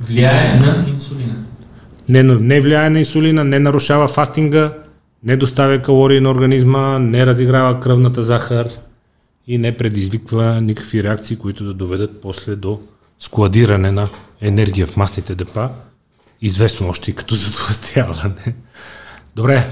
влияе 0.00 0.60
на 0.60 0.84
инсулина. 0.92 1.34
не, 2.08 2.22
не 2.22 2.60
влияе 2.60 2.90
на 2.90 2.98
инсулина, 2.98 3.44
не 3.44 3.58
нарушава 3.58 4.08
фастинга, 4.08 4.72
не 5.24 5.36
доставя 5.36 5.78
калории 5.78 6.20
на 6.20 6.30
организма, 6.30 6.98
не 6.98 7.26
разиграва 7.26 7.80
кръвната 7.80 8.22
захар 8.22 8.68
и 9.46 9.58
не 9.58 9.76
предизвиква 9.76 10.60
никакви 10.60 11.02
реакции, 11.02 11.36
които 11.36 11.64
да 11.64 11.74
доведат 11.74 12.22
после 12.22 12.56
до 12.56 12.80
складиране 13.20 13.92
на 13.92 14.08
енергия 14.40 14.86
в 14.86 14.96
масните 14.96 15.34
депа, 15.34 15.68
известно 16.42 16.88
още 16.88 17.10
и 17.10 17.14
като 17.14 17.34
затластяване. 17.34 18.54
Добре. 19.36 19.66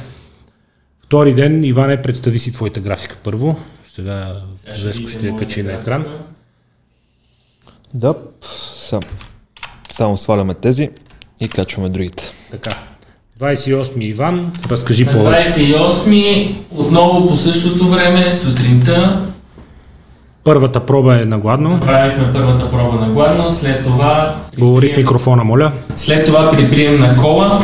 Втори 1.04 1.34
ден, 1.34 1.64
Иване, 1.64 2.02
представи 2.02 2.38
си 2.38 2.52
твоята 2.52 2.80
графика 2.80 3.16
първо. 3.24 3.60
Сега 3.94 4.42
Веско 4.84 5.08
ще 5.08 5.26
я 5.26 5.36
качи 5.36 5.62
на 5.62 5.72
екран. 5.72 6.06
Да, 7.94 8.14
сам. 8.74 9.00
Само 9.90 10.16
сваляме 10.18 10.54
тези 10.54 10.90
и 11.40 11.48
качваме 11.48 11.88
другите. 11.88 12.30
Така. 12.50 12.78
28 13.40 14.04
Иван, 14.04 14.52
разкажи 14.70 15.04
На 15.04 15.12
повече. 15.12 15.46
28 15.46 16.56
отново 16.70 17.28
по 17.28 17.34
същото 17.34 17.88
време, 17.88 18.32
сутринта, 18.32 19.26
Първата 20.48 20.86
проба 20.86 21.20
е 21.20 21.24
на 21.24 21.38
гладно. 21.38 21.68
направихме 21.68 22.32
първата 22.32 22.70
проба 22.70 23.06
на 23.06 23.12
гладно, 23.12 23.50
след 23.50 23.84
това... 23.84 24.36
Говори 24.58 24.88
в 24.88 24.96
микрофона, 24.96 25.44
моля. 25.44 25.72
След 25.96 26.26
това 26.26 26.50
при 26.50 26.70
прием 26.70 27.00
на 27.00 27.16
кола, 27.16 27.60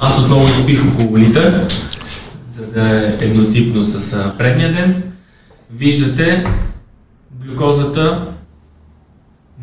аз 0.00 0.18
отново 0.18 0.48
изпих 0.48 0.84
около 0.86 1.18
литър, 1.18 1.66
за 2.52 2.66
да 2.66 2.96
е 2.96 3.24
еднотипно 3.24 3.84
с 3.84 4.32
предния 4.38 4.72
ден. 4.72 5.02
Виждате, 5.74 6.44
глюкозата 7.44 8.26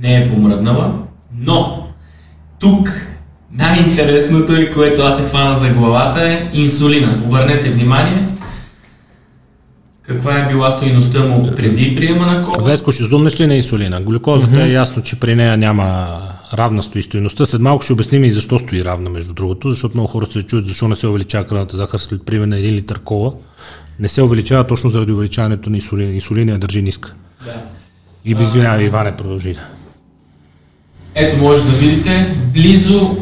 не 0.02 0.18
е 0.18 0.28
помръднала, 0.30 0.94
но 1.40 1.88
тук 2.60 2.90
най-интересното 3.52 4.56
е, 4.56 4.72
което 4.72 5.02
аз 5.02 5.18
се 5.18 5.24
хвана 5.24 5.60
за 5.60 5.70
главата 5.70 6.30
е 6.30 6.44
инсулина. 6.54 7.08
Обърнете 7.26 7.70
внимание 7.70 8.28
каква 10.08 10.40
е 10.40 10.48
била 10.48 10.72
стоиността 10.72 11.20
му 11.20 11.56
преди 11.56 11.96
приема 11.96 12.26
на 12.26 12.44
кола. 12.44 12.64
Веско, 12.64 12.92
ще 12.92 13.04
зумнеш 13.04 13.40
ли 13.40 13.48
на 13.48 13.56
инсулина? 13.56 14.02
Глюкозата 14.02 14.64
е 14.64 14.72
ясно, 14.72 15.04
че 15.04 15.20
при 15.20 15.36
нея 15.36 15.58
няма 15.58 16.18
равна 16.54 16.84
стои 16.84 17.02
стоиността. 17.02 17.46
След 17.46 17.62
малко 17.62 17.84
ще 17.84 17.94
обясним 17.94 18.24
и 18.24 18.32
защо 18.32 18.60
стои 18.60 18.86
равна, 18.86 19.10
между 19.10 19.34
другото, 19.34 19.70
защото 19.70 19.98
много 19.98 20.08
хора 20.08 20.26
се 20.26 20.44
чуят 20.44 20.68
защо 20.68 20.88
не 20.88 20.96
се 20.96 21.08
увеличава 21.08 21.48
кръвната 21.48 21.78
захар 21.78 21.98
след 21.98 22.26
приема 22.26 22.48
на 22.48 22.56
1 22.56 22.72
литър 22.72 23.00
кола. 23.00 23.32
Не 24.00 24.08
се 24.08 24.22
увеличава 24.22 24.68
точно 24.68 24.90
заради 24.90 25.12
увеличаването 25.12 25.70
на 25.70 25.76
инсулина. 25.76 26.12
Инсулина 26.12 26.52
я 26.52 26.58
държи 26.58 26.82
ниска. 26.82 27.16
Да. 27.46 27.54
И 28.26 28.32
извинявай, 28.44 28.86
Иване, 28.86 29.18
продължи. 29.18 29.56
Ето 31.16 31.38
може 31.38 31.66
да 31.66 31.72
видите, 31.72 32.36
близо 32.54 33.18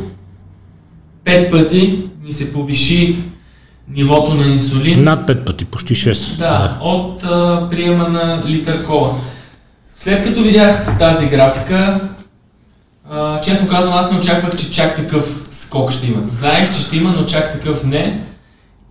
5 1.26 1.52
пъти 1.52 2.00
ми 2.24 2.32
се 2.32 2.54
повиши 2.54 3.18
нивото 3.96 4.34
на 4.34 4.48
инсулин. 4.48 5.02
Над 5.02 5.28
5 5.28 5.46
пъти, 5.46 5.66
почти 5.66 5.96
6. 5.96 6.38
Да, 6.38 6.78
от 6.82 7.24
а, 7.24 7.68
приема 7.70 8.10
на 8.10 8.44
литър 8.46 8.86
кола. 8.86 9.12
След 9.96 10.24
като 10.24 10.42
видях 10.42 10.98
тази 10.98 11.30
графика, 11.30 12.00
а, 13.12 13.42
честно 13.42 13.68
казвам, 13.68 13.94
аз 13.94 14.12
не 14.12 14.18
очаквах, 14.18 14.56
че 14.58 14.72
чак 14.72 14.96
такъв 14.96 15.44
скок 15.52 15.92
ще 15.92 16.08
има. 16.08 16.22
Знаех, 16.30 16.76
че 16.76 16.82
ще 16.82 16.98
има, 16.98 17.14
но 17.18 17.26
чак 17.26 17.52
такъв 17.52 17.84
не. 17.84 18.24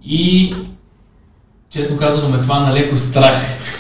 И 0.04 0.52
честно 1.70 1.96
казано 1.96 2.28
ме 2.28 2.38
хвана 2.38 2.72
леко 2.72 2.96
страх. 2.96 3.36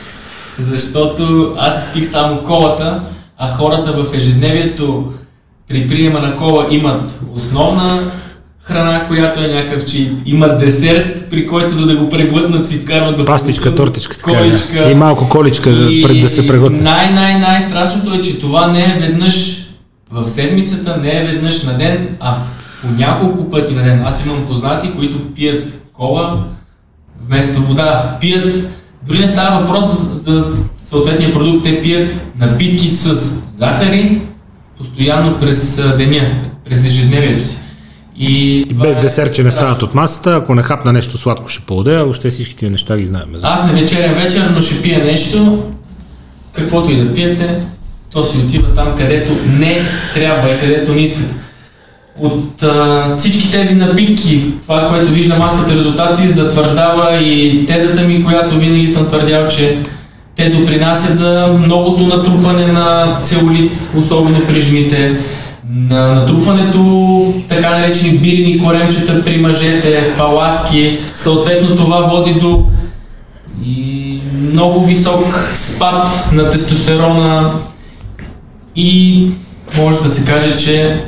Защото 0.58 1.54
аз 1.58 1.86
изпих 1.86 2.06
само 2.06 2.42
колата, 2.42 3.02
а 3.38 3.46
хората 3.56 3.92
в 3.92 4.14
ежедневието 4.14 5.12
при 5.68 5.88
приема 5.88 6.20
на 6.20 6.36
кола 6.36 6.66
имат 6.70 7.20
основна 7.34 8.10
храна, 8.62 9.06
която 9.08 9.44
е 9.44 9.48
някакъв 9.48 9.84
чи, 9.84 10.12
имат 10.26 10.58
десерт, 10.58 11.30
при 11.30 11.46
който 11.46 11.74
за 11.74 11.86
да 11.86 11.96
го 11.96 12.08
преглътнат 12.08 12.68
си 12.68 12.78
вкарват 12.78 13.16
да 13.16 13.24
Пастичка, 13.24 13.74
тортичка, 13.74 14.16
така 14.16 14.38
количка. 14.38 14.90
И 14.90 14.94
малко 14.94 15.28
количка, 15.28 15.70
И 15.70 16.02
пред 16.02 16.20
да 16.20 16.28
се 16.28 16.46
преглътне. 16.46 16.80
Най-най-най-страшното 16.80 18.14
е, 18.14 18.20
че 18.20 18.40
това 18.40 18.66
не 18.66 18.80
е 18.80 18.96
веднъж 19.00 19.62
в 20.10 20.28
седмицата, 20.28 20.96
не 21.02 21.18
е 21.18 21.24
веднъж 21.24 21.62
на 21.62 21.78
ден, 21.78 22.08
а 22.20 22.36
по 22.82 22.88
няколко 22.88 23.50
пъти 23.50 23.74
на 23.74 23.82
ден. 23.82 24.02
Аз 24.04 24.26
имам 24.26 24.46
познати, 24.46 24.90
които 24.96 25.34
пият 25.34 25.80
кола 25.92 26.44
вместо 27.26 27.62
вода. 27.62 28.16
Пият, 28.20 28.54
дори 29.06 29.18
не 29.18 29.26
става 29.26 29.60
въпрос 29.60 29.84
за, 29.84 30.14
за 30.14 30.44
съответния 30.82 31.32
продукт, 31.32 31.62
те 31.64 31.82
пият 31.82 32.14
напитки 32.38 32.88
с 32.88 33.14
захари 33.56 34.20
постоянно 34.78 35.40
през 35.40 35.82
деня, 35.96 36.40
през 36.64 36.84
ежедневието 36.84 37.44
си. 37.44 37.58
И 38.18 38.64
това 38.70 38.86
Без 38.86 38.96
е 38.96 39.00
десерче 39.00 39.42
не 39.42 39.50
страшно. 39.50 39.68
стават 39.68 39.82
от 39.82 39.94
масата, 39.94 40.36
ако 40.36 40.54
не 40.54 40.62
хапна 40.62 40.92
нещо 40.92 41.18
сладко 41.18 41.48
ще 41.48 41.62
поуде, 41.62 41.96
а 41.96 42.02
въобще 42.02 42.30
всички 42.30 42.56
тия 42.56 42.70
неща 42.70 42.98
ги 42.98 43.06
знаем. 43.06 43.32
Да? 43.32 43.38
Аз 43.42 43.66
не 43.66 43.80
вечерям 43.80 44.14
вечер, 44.14 44.50
но 44.54 44.60
ще 44.60 44.82
пия 44.82 45.04
нещо, 45.04 45.62
каквото 46.52 46.90
и 46.90 46.96
да 46.96 47.14
пиете, 47.14 47.60
то 48.12 48.22
си 48.22 48.38
отива 48.38 48.74
там, 48.74 48.94
където 48.96 49.32
не 49.58 49.80
трябва 50.14 50.50
и 50.50 50.58
където 50.60 50.94
не 50.94 51.00
искате. 51.00 51.34
От 52.20 52.62
а, 52.62 53.14
всички 53.16 53.50
тези 53.50 53.74
напитки, 53.74 54.52
това, 54.62 54.88
което 54.88 55.12
виждам 55.12 55.42
аз 55.42 55.60
като 55.60 55.74
резултати, 55.74 56.28
затвърждава 56.28 57.18
и 57.18 57.66
тезата 57.66 58.02
ми, 58.02 58.24
която 58.24 58.58
винаги 58.58 58.86
съм 58.86 59.06
твърдял, 59.06 59.48
че 59.48 59.78
те 60.36 60.48
допринасят 60.48 61.18
за 61.18 61.46
многото 61.58 62.06
натрупване 62.06 62.66
на 62.66 63.18
целулит, 63.22 63.90
особено 63.96 64.40
при 64.46 64.60
жените, 64.60 65.18
на 65.74 66.14
натрупването 66.14 67.34
така 67.48 67.70
наречени 67.70 68.18
бирени 68.18 68.58
коремчета 68.58 69.24
при 69.24 69.36
мъжете, 69.36 70.14
паласки, 70.16 70.98
съответно 71.14 71.76
това 71.76 72.00
води 72.00 72.34
до 72.40 72.66
и 73.64 74.20
много 74.52 74.86
висок 74.86 75.50
спад 75.54 76.08
на 76.32 76.50
тестостерона 76.50 77.52
и 78.76 79.30
може 79.76 80.02
да 80.02 80.08
се 80.08 80.24
каже, 80.24 80.56
че 80.56 81.04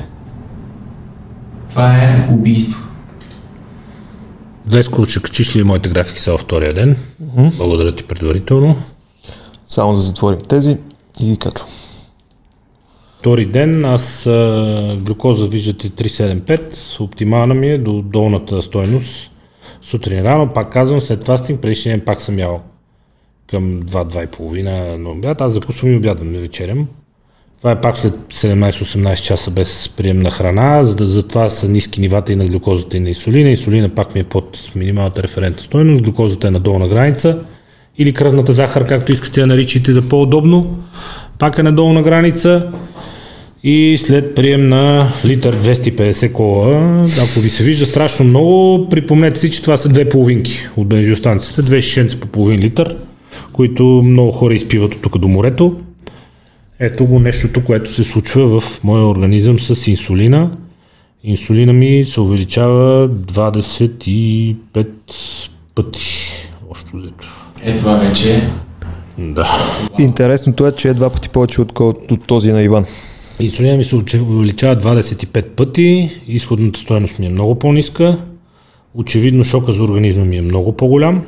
това 1.69 1.97
е 1.97 2.29
убийство. 2.33 2.81
Днес 4.67 4.91
ще 5.09 5.23
качиш 5.23 5.57
ли 5.57 5.63
моите 5.63 5.89
графики 5.89 6.31
във 6.31 6.41
втория 6.41 6.75
ден? 6.75 6.97
Благодаря 7.57 7.95
ти 7.95 8.03
предварително. 8.03 8.77
Само 9.69 9.95
да 9.95 10.01
затворим 10.01 10.39
тези 10.49 10.77
и 11.21 11.27
ги 11.27 11.37
качвам. 11.37 11.69
Втори 13.25 13.47
ден 13.47 13.85
аз 13.85 14.29
глюкоза 14.97 15.47
виждате 15.47 15.91
375, 15.91 17.01
оптимална 17.01 17.55
ми 17.55 17.71
е 17.71 17.79
до 17.79 18.03
долната 18.03 18.63
стойност. 18.63 19.31
Сутрин 19.83 20.23
рано, 20.23 20.53
пак 20.53 20.73
казвам, 20.73 21.01
след 21.01 21.25
фастинг, 21.25 21.61
предишния 21.61 21.97
ден 21.97 22.05
пак 22.05 22.21
съм 22.21 22.39
ял 22.39 22.61
към 23.51 23.83
2-2,5 23.83 24.97
на 24.97 25.11
обяд. 25.11 25.41
Аз 25.41 25.53
закусвам 25.53 25.93
и 25.93 25.97
обядвам, 25.97 26.33
не 26.33 26.39
вечерям. 26.39 26.89
Това 27.59 27.71
е 27.71 27.81
пак 27.81 27.99
след 27.99 28.15
17-18 28.15 29.23
часа 29.23 29.51
без 29.51 29.89
приемна 29.89 30.31
храна, 30.31 30.85
за 30.85 30.97
да, 30.97 31.09
затова 31.09 31.51
са 31.51 31.69
ниски 31.69 32.01
нивата 32.01 32.33
и 32.33 32.37
на 32.37 32.47
глюкозата 32.47 32.97
и 32.97 33.01
на 33.01 33.09
инсулина. 33.09 33.51
Инсулина 33.51 33.89
пак 33.89 34.15
ми 34.15 34.21
е 34.21 34.25
под 34.25 34.73
минималната 34.75 35.23
референтна 35.23 35.63
стойност, 35.63 36.03
глюкозата 36.03 36.49
е 36.49 36.51
на 36.51 36.61
долна 36.61 36.89
граница 36.89 37.39
или 37.99 38.15
кръвната 38.15 38.53
захар, 38.53 38.87
както 38.87 39.13
искате 39.13 39.41
я 39.41 39.47
наричайте 39.47 39.93
за 39.93 40.09
по-удобно, 40.09 40.79
пак 41.39 41.59
е 41.59 41.63
на 41.63 41.73
долна 41.73 42.03
граница. 42.03 42.73
И 43.67 43.99
след 43.99 44.35
прием 44.35 44.69
на 44.69 45.13
литър 45.25 45.57
250 45.57 46.33
кола, 46.33 47.07
ако 47.23 47.41
ви 47.41 47.51
се 47.51 47.65
вижда 47.65 47.87
страшно 47.87 48.27
много, 48.27 48.89
припомнете 48.89 49.41
си, 49.41 49.51
че 49.51 49.63
това 49.63 49.77
са 49.77 49.89
две 49.89 50.09
половинки 50.09 50.69
от 50.77 50.89
бензиостанцията, 50.89 51.63
две 51.63 51.81
шишенца 51.81 52.21
по 52.21 52.27
половин 52.27 52.61
литър, 52.61 52.97
които 53.53 53.85
много 53.85 54.33
хора 54.33 54.55
изпиват 54.55 54.95
от 54.95 55.03
тук 55.03 55.19
до 55.19 55.29
морето. 55.29 55.77
Ето 56.81 57.07
го 57.07 57.19
нещото, 57.19 57.65
което 57.65 57.95
се 57.95 58.05
случва 58.05 58.61
в 58.61 58.85
моя 58.85 59.07
организъм 59.07 59.59
с 59.59 59.87
инсулина. 59.87 60.51
Инсулина 61.23 61.73
ми 61.73 62.05
се 62.05 62.21
увеличава 62.21 63.09
25 63.09 64.87
пъти. 65.75 66.31
Общо 66.71 66.97
взето. 66.97 67.29
Е, 67.63 67.77
това 67.77 67.97
вече 67.97 68.33
е. 68.35 68.49
Да. 69.19 69.49
Интересното 69.99 70.67
е, 70.67 70.73
че 70.73 70.89
е 70.89 70.95
два 70.95 71.11
пъти 71.11 71.29
повече 71.29 71.61
отколкото 71.61 72.15
от 72.15 72.27
този 72.27 72.53
на 72.53 72.63
Иван. 72.63 72.85
Инсулина 73.41 73.77
ми 73.77 73.85
се 73.85 73.97
увеличава 73.97 74.77
25 74.77 75.43
пъти, 75.43 76.11
изходната 76.29 76.81
стоеност 76.81 77.19
ми 77.19 77.27
е 77.27 77.31
много 77.31 77.55
по-ниска, 77.55 78.19
очевидно 78.95 79.45
шока 79.45 79.73
за 79.73 79.83
организма 79.83 80.25
ми 80.25 80.37
е 80.37 80.43
много 80.43 80.77
по-голям, 80.77 81.23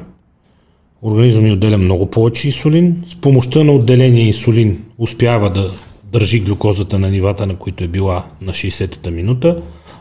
организма 1.02 1.42
ми 1.42 1.52
отделя 1.52 1.78
много 1.78 2.06
повече 2.06 2.46
инсулин, 2.46 3.04
с 3.08 3.14
помощта 3.14 3.64
на 3.64 3.72
отделения 3.72 4.26
инсулин 4.26 4.78
успява 4.98 5.50
да 5.50 5.70
държи 6.12 6.40
глюкозата 6.40 6.98
на 6.98 7.10
нивата, 7.10 7.46
на 7.46 7.56
които 7.56 7.84
е 7.84 7.88
била 7.88 8.24
на 8.40 8.52
60-та 8.52 9.10
минута. 9.10 9.56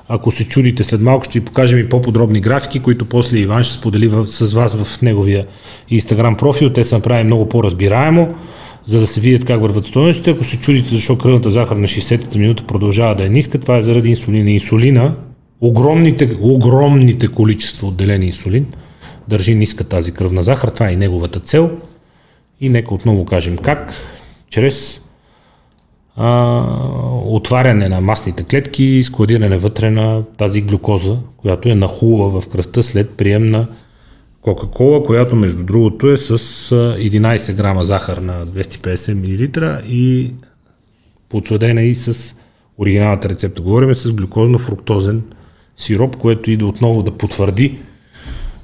Ако 0.07 0.31
се 0.31 0.47
чудите 0.47 0.83
след 0.83 1.01
малко, 1.01 1.25
ще 1.25 1.39
ви 1.39 1.45
покажем 1.45 1.79
и 1.79 1.89
по-подробни 1.89 2.41
графики, 2.41 2.79
които 2.79 3.05
после 3.05 3.39
Иван 3.39 3.63
ще 3.63 3.73
сподели 3.73 4.11
с 4.27 4.53
вас 4.53 4.75
в 4.75 5.01
неговия 5.01 5.47
Instagram 5.91 6.37
профил. 6.37 6.69
Те 6.69 6.83
са 6.83 6.95
направени 6.95 7.27
много 7.27 7.49
по-разбираемо, 7.49 8.35
за 8.85 8.99
да 8.99 9.07
се 9.07 9.21
видят 9.21 9.45
как 9.45 9.61
върват 9.61 9.85
стоеностите. 9.85 10.31
Ако 10.31 10.43
се 10.43 10.57
чудите 10.57 10.89
защо 10.89 11.17
кръвната 11.17 11.51
захар 11.51 11.75
на 11.75 11.87
60-та 11.87 12.39
минута 12.39 12.63
продължава 12.67 13.15
да 13.15 13.25
е 13.25 13.29
ниска, 13.29 13.59
това 13.59 13.77
е 13.77 13.83
заради 13.83 14.09
инсулина. 14.09 14.51
Инсулина, 14.51 15.15
огромните, 15.61 16.37
огромните 16.41 17.27
количества 17.27 17.87
отделен 17.87 18.23
инсулин, 18.23 18.65
държи 19.27 19.55
ниска 19.55 19.83
тази 19.83 20.11
кръвна 20.11 20.43
захар. 20.43 20.69
Това 20.69 20.89
е 20.89 20.93
и 20.93 20.95
неговата 20.95 21.39
цел. 21.39 21.71
И 22.61 22.69
нека 22.69 22.93
отново 22.93 23.25
кажем 23.25 23.57
как. 23.57 23.93
Чрез 24.49 25.01
а, 26.15 26.61
отваряне 27.25 27.89
на 27.89 28.01
масните 28.01 28.43
клетки 28.43 28.83
и 28.83 29.03
складиране 29.03 29.57
вътре 29.57 29.91
на 29.91 30.23
тази 30.37 30.61
глюкоза, 30.61 31.17
която 31.37 31.69
е 31.69 31.75
нахула 31.75 32.41
в 32.41 32.47
кръвта 32.49 32.83
след 32.83 33.11
прием 33.11 33.45
на 33.45 33.67
Кока-кола, 34.45 35.03
която 35.03 35.35
между 35.35 35.63
другото 35.63 36.11
е 36.11 36.17
с 36.17 36.31
а, 36.31 36.35
11 36.35 37.53
грама 37.53 37.83
захар 37.83 38.17
на 38.17 38.47
250 38.47 39.13
мл 39.13 39.81
и 39.87 40.31
подсладена 41.29 41.81
и 41.81 41.95
с 41.95 42.35
оригиналната 42.77 43.29
рецепта. 43.29 43.61
Говорим 43.61 43.95
с 43.95 44.11
глюкозно-фруктозен 44.11 45.19
сироп, 45.77 46.15
което 46.17 46.51
иде 46.51 46.63
отново 46.63 47.03
да 47.03 47.11
потвърди 47.11 47.79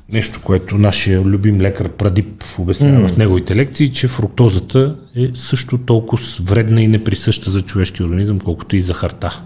нещо, 0.10 0.42
което 0.44 0.78
нашия 0.78 1.22
любим 1.22 1.62
лекар 1.62 1.90
Прадип 1.90 2.44
обяснява 2.58 3.08
mm. 3.08 3.14
в 3.14 3.18
неговите 3.18 3.56
лекции, 3.56 3.94
че 3.94 4.08
фруктозата 4.08 4.96
е 5.16 5.30
също 5.34 5.78
толкова 5.78 6.24
вредна 6.42 6.82
и 6.82 6.88
неприсъща 6.88 7.52
за 7.52 7.62
човешкия 7.62 8.06
организъм, 8.06 8.40
колкото 8.40 8.76
и 8.76 8.82
захарта. 8.82 9.42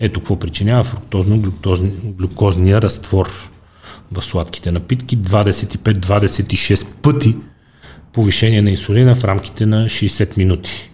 Ето 0.00 0.20
какво 0.20 0.38
причинява 0.38 0.84
фруктозно-глюкозния 0.84 2.82
разтвор 2.82 3.50
в 4.12 4.22
сладките 4.22 4.72
напитки. 4.72 5.18
25-26 5.18 6.86
пъти 7.02 7.36
повишение 8.12 8.62
на 8.62 8.70
инсулина 8.70 9.14
в 9.14 9.24
рамките 9.24 9.66
на 9.66 9.84
60 9.84 10.36
минути. 10.36 10.90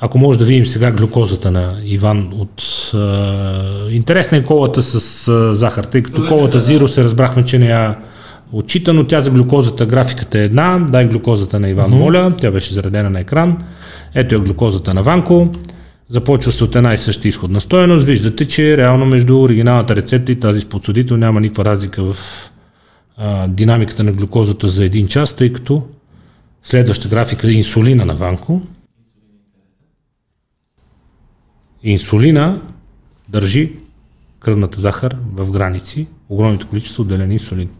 Ако 0.00 0.18
може 0.18 0.38
да 0.38 0.44
видим 0.44 0.66
сега 0.66 0.90
глюкозата 0.90 1.50
на 1.50 1.80
Иван 1.84 2.32
от... 2.32 2.62
А, 2.94 3.88
интересна 3.90 4.38
е 4.38 4.44
колата 4.44 4.82
с 4.82 5.28
а, 5.28 5.54
захар, 5.54 5.84
тъй 5.84 6.02
като 6.02 6.26
колата 6.28 6.60
Zero 6.60 6.86
се 6.86 7.04
разбрахме, 7.04 7.44
че 7.44 7.58
не 7.58 7.66
я 7.66 7.98
отчита, 8.52 8.92
но 8.92 9.06
тя 9.06 9.20
за 9.20 9.30
глюкозата 9.30 9.86
графиката 9.86 10.38
е 10.38 10.44
една. 10.44 10.86
Дай 10.90 11.06
глюкозата 11.06 11.60
на 11.60 11.68
Иван, 11.68 11.90
моля. 11.90 12.32
Тя 12.38 12.50
беше 12.50 12.74
заредена 12.74 13.10
на 13.10 13.20
екран. 13.20 13.58
Ето 14.14 14.34
е 14.34 14.38
глюкозата 14.38 14.94
на 14.94 15.02
Ванко. 15.02 15.48
Започва 16.08 16.52
се 16.52 16.64
от 16.64 16.76
една 16.76 16.94
и 16.94 16.98
съща 16.98 17.28
изходна 17.28 17.60
стоеност. 17.60 18.06
Виждате, 18.06 18.48
че 18.48 18.76
реално 18.76 19.06
между 19.06 19.40
оригиналната 19.40 19.96
рецепта 19.96 20.32
и 20.32 20.38
тази 20.38 20.60
с 20.60 20.64
подсъдител 20.64 21.16
няма 21.16 21.40
никаква 21.40 21.64
разлика 21.64 22.02
в 22.02 22.16
динамиката 23.48 24.04
на 24.04 24.12
глюкозата 24.12 24.68
за 24.68 24.84
един 24.84 25.08
час, 25.08 25.36
тъй 25.36 25.52
като 25.52 25.88
следваща 26.62 27.08
графика 27.08 27.48
е 27.48 27.52
инсулина 27.52 28.04
на 28.04 28.14
Ванко. 28.14 28.62
Инсулина 31.82 32.60
държи 33.28 33.72
кръвната 34.40 34.80
захар 34.80 35.16
в 35.32 35.50
граници, 35.50 36.06
огромните 36.28 36.66
количества 36.66 37.02
отделен 37.02 37.32
инсулин. 37.32 37.70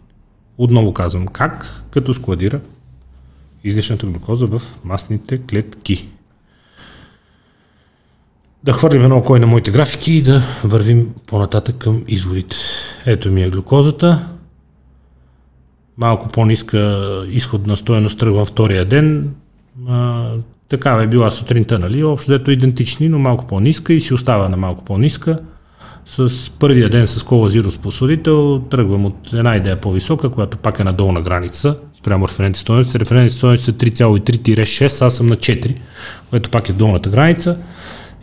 Отново 0.57 0.93
казвам 0.93 1.27
как, 1.27 1.83
като 1.91 2.13
складира 2.13 2.61
излишната 3.63 4.05
глюкоза 4.05 4.47
в 4.47 4.61
масните 4.83 5.37
клетки. 5.37 6.07
Да 8.63 8.73
хвърлим 8.73 9.03
едно 9.03 9.23
кой 9.23 9.39
на 9.39 9.47
моите 9.47 9.71
графики 9.71 10.11
и 10.13 10.21
да 10.21 10.43
вървим 10.63 11.13
по-нататък 11.25 11.75
към 11.77 12.03
изводите. 12.07 12.55
Ето 13.05 13.31
ми 13.31 13.43
е 13.43 13.49
глюкозата. 13.49 14.27
Малко 15.97 16.27
по-ниска 16.27 17.23
изходна 17.29 17.77
стоеност 17.77 18.19
тръгва 18.19 18.45
втория 18.45 18.85
ден. 18.85 19.29
А, 19.87 20.25
такава 20.69 21.03
е 21.03 21.07
била 21.07 21.31
сутринта, 21.31 21.79
нали? 21.79 22.03
Общо 22.03 22.31
дето 22.31 22.51
идентични, 22.51 23.09
но 23.09 23.19
малко 23.19 23.47
по-ниска 23.47 23.93
и 23.93 23.99
си 23.99 24.13
остава 24.13 24.49
на 24.49 24.57
малко 24.57 24.85
по-ниска. 24.85 25.39
С 26.05 26.49
първия 26.59 26.89
ден 26.89 27.07
с 27.07 27.23
кола 27.23 27.49
Zero 27.49 27.69
способител 27.69 28.59
тръгвам 28.59 29.05
от 29.05 29.33
една 29.33 29.55
идея 29.55 29.81
по-висока, 29.81 30.29
която 30.29 30.57
пак 30.57 30.79
е 30.79 30.83
на 30.83 30.93
долна 30.93 31.21
граница, 31.21 31.77
спрямо 31.97 32.27
референтни 32.27 32.59
стоености. 32.59 32.99
Референтни 32.99 33.31
стоености 33.31 33.65
са 33.65 33.73
3,3-6, 33.73 35.05
аз 35.05 35.15
съм 35.15 35.27
на 35.27 35.35
4, 35.35 35.75
което 36.29 36.49
пак 36.49 36.69
е 36.69 36.73
долната 36.73 37.09
граница 37.09 37.57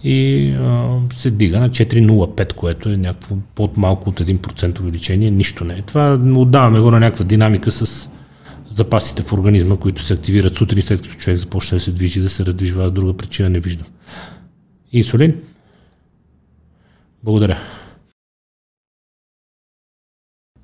и 0.04 0.50
а, 0.52 0.98
се 1.12 1.30
дига 1.30 1.60
на 1.60 1.70
4,05, 1.70 2.52
което 2.52 2.88
е 2.88 2.96
някакво 2.96 3.36
под 3.54 3.76
малко 3.76 4.08
от 4.08 4.20
1% 4.20 4.80
увеличение, 4.80 5.30
нищо 5.30 5.64
не 5.64 5.74
е. 5.74 5.82
Това 5.82 6.20
отдаваме 6.36 6.80
го 6.80 6.90
на 6.90 7.00
някаква 7.00 7.24
динамика 7.24 7.70
с 7.70 8.10
запасите 8.70 9.22
в 9.22 9.32
организма, 9.32 9.76
които 9.76 10.02
се 10.02 10.14
активират 10.14 10.54
сутрин, 10.54 10.82
след 10.82 11.02
като 11.02 11.14
човек 11.14 11.38
започне 11.38 11.76
да 11.76 11.84
се 11.84 11.92
движи, 11.92 12.20
да 12.20 12.28
се 12.28 12.46
раздвижва, 12.46 12.84
аз 12.84 12.92
друга 12.92 13.16
причина 13.16 13.50
не 13.50 13.60
виждам. 13.60 13.86
Инсулин? 14.92 15.40
Благодаря. 17.24 17.58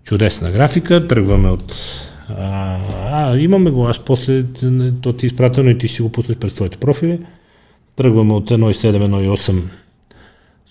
Чудесна 0.05 0.51
графика, 0.51 1.09
тръгваме 1.09 1.49
от... 1.49 1.75
А, 2.29 2.79
а 3.11 3.39
имаме 3.39 3.71
го, 3.71 3.87
аз 3.87 4.05
после, 4.05 4.45
то 5.01 5.13
ти 5.13 5.27
е 5.27 5.29
изпратено 5.29 5.71
и 5.71 5.79
ти 5.79 5.89
си 5.89 6.03
го 6.03 6.13
пуснеш 6.13 6.39
през 6.39 6.55
твоите 6.55 6.77
профили. 6.77 7.21
Тръгваме 7.97 8.33
от 8.33 8.51
1,7, 8.51 8.75
1,8 8.77 9.63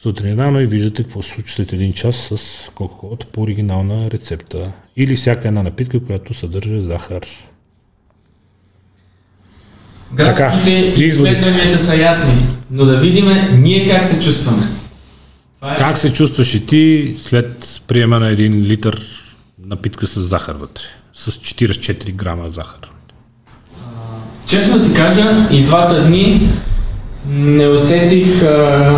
сутрин 0.02 0.40
рано 0.40 0.62
и 0.62 0.66
виждате 0.66 1.04
какво 1.04 1.22
се 1.22 1.32
случва 1.32 1.56
след 1.56 1.74
един 1.74 1.94
час 1.94 2.16
с 2.16 2.38
Coca-Cola 2.76 3.26
по 3.26 3.42
оригинална 3.42 4.12
рецепта. 4.12 4.72
Или 4.98 5.16
всяка 5.16 5.48
една 5.48 5.64
напитка, 5.64 6.00
която 6.00 6.34
съдържа 6.34 6.82
захар. 6.82 7.22
Графиките 10.14 10.90
Така, 10.90 11.02
и 11.02 11.06
изследванията 11.06 11.80
са 11.80 11.96
ясни, 11.96 12.34
но 12.72 12.86
да 12.86 13.00
видим 13.00 13.26
ние 13.54 13.90
как 13.90 14.06
се 14.06 14.24
чувстваме. 14.24 14.64
Е 15.74 15.76
Как 15.78 15.98
се 15.98 16.14
чувстваш 16.14 16.56
и 16.56 16.66
ти 16.66 17.16
след 17.20 17.82
приема 17.88 18.20
на 18.20 18.30
един 18.30 18.62
литър 18.62 19.06
напитка 19.66 20.08
с 20.08 20.22
захар 20.22 20.56
вътре? 20.56 20.84
С 21.14 21.32
44 21.32 22.14
грама 22.14 22.50
захар. 22.50 22.92
Честно 24.48 24.78
да 24.80 24.86
ти 24.86 24.94
кажа, 24.94 25.48
и 25.52 25.64
двата 25.64 26.04
дни 26.08 26.50
не 27.30 27.68
усетих 27.68 28.44
а, 28.44 28.92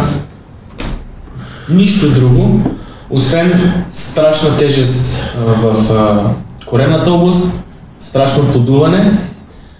нищо 1.70 2.10
друго, 2.10 2.62
освен 3.10 3.74
страшна 3.90 4.58
тежест 4.58 5.24
а, 5.38 5.54
в 5.54 5.94
а, 5.94 6.24
коремната 6.66 7.12
област, 7.12 7.64
страшно 8.00 8.52
подуване 8.54 9.18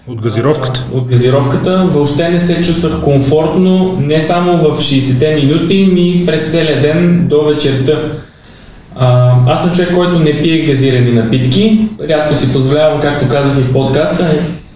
От 0.08 0.20
газировката. 0.20 0.84
от 0.92 1.08
газировката. 1.08 1.86
Въобще 1.90 2.28
не 2.28 2.40
се 2.40 2.62
чувствах 2.62 3.00
комфортно, 3.00 3.96
не 4.00 4.20
само 4.20 4.58
в 4.58 4.62
60-те 4.62 5.34
минути, 5.34 5.90
ми 5.92 6.22
през 6.26 6.50
целия 6.50 6.80
ден 6.80 7.26
до 7.28 7.44
вечерта. 7.44 7.98
А, 8.96 9.34
аз 9.46 9.62
съм 9.62 9.72
човек, 9.72 9.94
който 9.94 10.18
не 10.18 10.42
пие 10.42 10.66
газирани 10.66 11.12
напитки. 11.12 11.88
Рядко 12.08 12.34
си 12.34 12.52
позволявам, 12.52 13.00
както 13.00 13.28
казах 13.28 13.58
и 13.58 13.62
в 13.62 13.72
подкаста, 13.72 14.34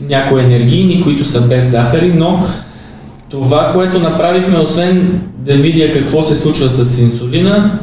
някои 0.08 0.40
енергийни, 0.40 1.02
които 1.02 1.24
са 1.24 1.40
без 1.40 1.70
захари, 1.70 2.12
но 2.12 2.46
това, 3.32 3.72
което 3.72 4.00
направихме, 4.00 4.58
освен 4.58 5.20
да 5.38 5.54
видя 5.54 5.92
какво 5.92 6.22
се 6.22 6.34
случва 6.34 6.68
с 6.68 7.00
инсулина, 7.00 7.78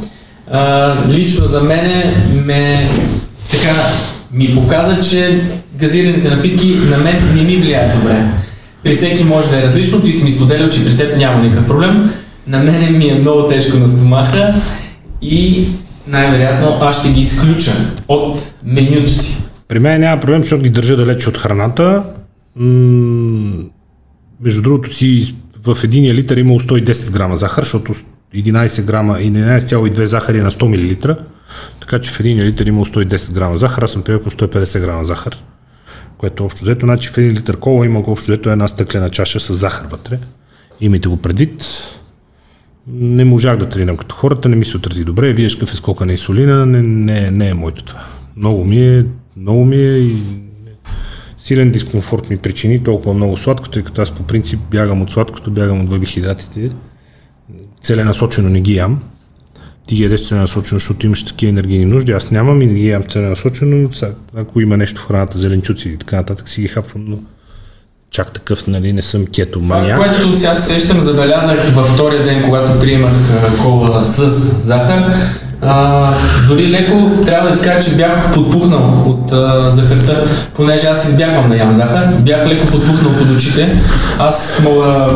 а, 0.51 0.93
лично 1.09 1.45
за 1.45 1.63
мене 1.63 2.13
ме 2.45 2.89
така 3.51 3.75
ми 4.31 4.55
показа, 4.55 4.99
че 4.99 5.41
газираните 5.75 6.29
напитки 6.29 6.75
на 6.75 6.97
мен 6.97 7.35
не 7.35 7.41
ми 7.41 7.57
влияят 7.57 7.99
добре. 7.99 8.23
При 8.83 8.93
всеки 8.93 9.23
може 9.23 9.49
да 9.49 9.59
е 9.59 9.63
различно, 9.63 10.01
ти 10.01 10.12
си 10.12 10.23
ми 10.23 10.31
споделял, 10.31 10.69
че 10.69 10.85
при 10.85 10.97
теб 10.97 11.17
няма 11.17 11.43
никакъв 11.43 11.67
проблем. 11.67 12.12
На 12.47 12.59
мене 12.59 12.89
ми 12.89 13.09
е 13.09 13.19
много 13.19 13.47
тежко 13.47 13.77
на 13.77 13.89
стомаха 13.89 14.53
и 15.21 15.67
най-вероятно 16.07 16.77
аз 16.81 16.99
ще 16.99 17.09
ги 17.09 17.19
изключа 17.19 17.71
от 18.07 18.51
менюто 18.65 19.09
си. 19.09 19.38
При 19.67 19.79
мен 19.79 20.01
няма 20.01 20.21
проблем, 20.21 20.41
защото 20.41 20.63
ги 20.63 20.69
държа 20.69 20.97
далеч 20.97 21.27
от 21.27 21.38
храната. 21.38 22.03
М- 22.55 23.63
между 24.41 24.62
другото 24.62 24.93
си 24.93 25.36
в 25.65 25.78
единия 25.84 26.13
литър 26.13 26.38
е 26.38 26.39
имало 26.39 26.60
110 26.60 27.12
грама 27.12 27.36
захар, 27.36 27.63
защото 27.63 27.93
11 28.36 28.82
грама 28.82 29.19
и 29.19 29.32
11,2 29.32 30.04
захар 30.04 30.34
е 30.34 30.41
на 30.41 30.52
100 30.52 31.08
мл. 31.08 31.15
Така 31.80 31.99
че 31.99 32.12
в 32.12 32.19
единия 32.19 32.45
литър 32.45 32.65
е 32.65 32.69
имало 32.69 32.86
110 32.86 33.34
грама 33.34 33.58
захар, 33.58 33.82
аз 33.82 33.91
съм 33.91 34.02
привикал 34.02 34.32
150 34.32 34.80
грама 34.80 35.04
захар. 35.04 35.38
Което 36.17 36.45
общо 36.45 36.62
взето, 36.62 36.86
значи 36.86 37.10
в 37.10 37.17
един 37.17 37.32
литър 37.32 37.58
кола 37.58 37.86
има 37.86 37.99
общо 37.99 38.32
взето 38.32 38.49
една 38.49 38.67
стъклена 38.67 39.10
чаша 39.10 39.39
с 39.39 39.54
захар 39.54 39.88
вътре. 39.91 40.19
Имайте 40.82 41.10
го 41.10 41.17
предвид. 41.17 41.63
Не 42.88 43.25
можах 43.25 43.58
да 43.58 43.69
тренирам 43.69 43.97
като 43.97 44.15
хората, 44.15 44.49
не 44.49 44.56
ми 44.56 44.65
се 44.65 44.78
отрази 44.78 45.04
добре. 45.04 45.34
Виеш 45.34 45.56
какъв 45.56 45.73
е 45.73 45.75
скока 45.75 46.06
на 46.06 46.12
инсулина, 46.12 46.65
не, 46.65 46.82
не, 46.82 47.32
не 47.32 47.49
е 47.49 47.54
моето 47.54 47.84
това. 47.84 48.06
Много 48.38 48.65
ми 48.65 48.97
е, 48.97 49.06
много 49.38 49.65
ми 49.65 49.75
е 49.75 49.97
и 49.97 50.17
силен 51.49 51.71
дискомфорт 51.71 52.29
ми 52.29 52.38
причини 52.38 52.83
толкова 52.83 53.13
много 53.13 53.38
сладко, 53.38 53.69
тъй 53.69 53.83
като 53.83 54.01
аз 54.01 54.12
по 54.12 54.23
принцип 54.23 54.59
бягам 54.71 55.01
от 55.01 55.12
сладкото, 55.12 55.51
бягам 55.51 55.81
от 55.81 55.89
въглехидратите. 55.89 56.71
Целенасочено 57.81 58.49
не 58.49 58.62
ги 58.62 58.75
ям. 58.75 58.99
Ти 59.88 59.95
ги 59.95 60.03
ядеш 60.03 60.27
целенасочено, 60.27 60.79
защото 60.79 61.05
имаш 61.05 61.25
такива 61.25 61.49
енергийни 61.49 61.85
нужди. 61.85 62.12
Аз 62.12 62.31
нямам 62.31 62.62
и 62.62 62.65
не 62.65 62.73
ги 62.73 62.89
ям 62.89 63.03
целенасочено. 63.03 63.91
Сега, 63.91 64.12
Ако 64.35 64.62
има 64.62 64.77
нещо 64.77 65.01
в 65.01 65.07
храната, 65.07 65.38
зеленчуци 65.38 65.89
и 65.89 65.97
така 65.97 66.15
нататък, 66.15 66.49
си 66.49 66.62
ги 66.62 66.67
хапвам, 66.67 67.05
но 67.07 67.17
чак 68.12 68.33
такъв, 68.33 68.67
нали, 68.67 68.93
не 68.93 69.01
съм 69.01 69.25
кето 69.35 69.59
Това, 69.59 69.77
маняк. 69.79 69.97
което 69.97 70.33
сега 70.33 70.53
се 70.53 70.79
сещам, 70.79 71.01
забелязах 71.01 71.75
във 71.75 71.85
втория 71.88 72.23
ден, 72.23 72.43
когато 72.43 72.79
приемах 72.79 73.13
кола 73.62 74.03
с 74.03 74.27
захар. 74.59 75.13
А, 75.62 76.13
дори 76.48 76.69
леко 76.72 77.12
трябва 77.26 77.50
да 77.50 77.56
ти 77.56 77.62
кажа, 77.62 77.89
че 77.89 77.95
бях 77.98 78.32
подпухнал 78.34 79.04
от 79.08 79.32
а, 79.32 79.69
захарта, 79.69 80.28
понеже 80.54 80.88
аз 80.88 81.06
избягвам 81.10 81.50
да 81.50 81.56
ям 81.58 81.74
захар. 81.74 82.08
Бях 82.22 82.48
леко 82.48 82.67
подпухнал 82.67 83.13
под 83.17 83.30
очите. 83.30 83.74
Аз 84.19 84.62
мога 84.63 85.10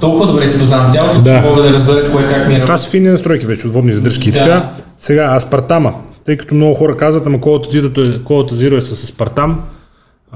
толкова 0.00 0.26
добре 0.26 0.46
си 0.46 0.58
познавам 0.58 0.92
тялото, 0.92 1.20
Да. 1.20 1.30
че 1.42 1.48
мога 1.48 1.62
да 1.62 1.72
разбера 1.72 2.12
кое 2.12 2.26
как 2.26 2.48
ми 2.48 2.54
Това 2.54 2.66
работи. 2.68 2.84
са 2.84 2.90
финни 2.90 3.08
настройки 3.08 3.46
вече 3.46 3.66
от 3.66 3.72
водни 3.72 3.92
задръжки. 3.92 4.28
и 4.28 4.32
Да. 4.32 4.38
Така, 4.38 4.70
сега 4.98 5.34
аспартама. 5.36 5.94
Тъй 6.24 6.36
като 6.36 6.54
много 6.54 6.74
хора 6.74 6.96
казват, 6.96 7.26
ама 7.26 7.40
колата 7.40 8.56
зиро 8.56 8.74
е, 8.74 8.78
е 8.78 8.80
с 8.80 8.92
аспартам. 8.92 9.60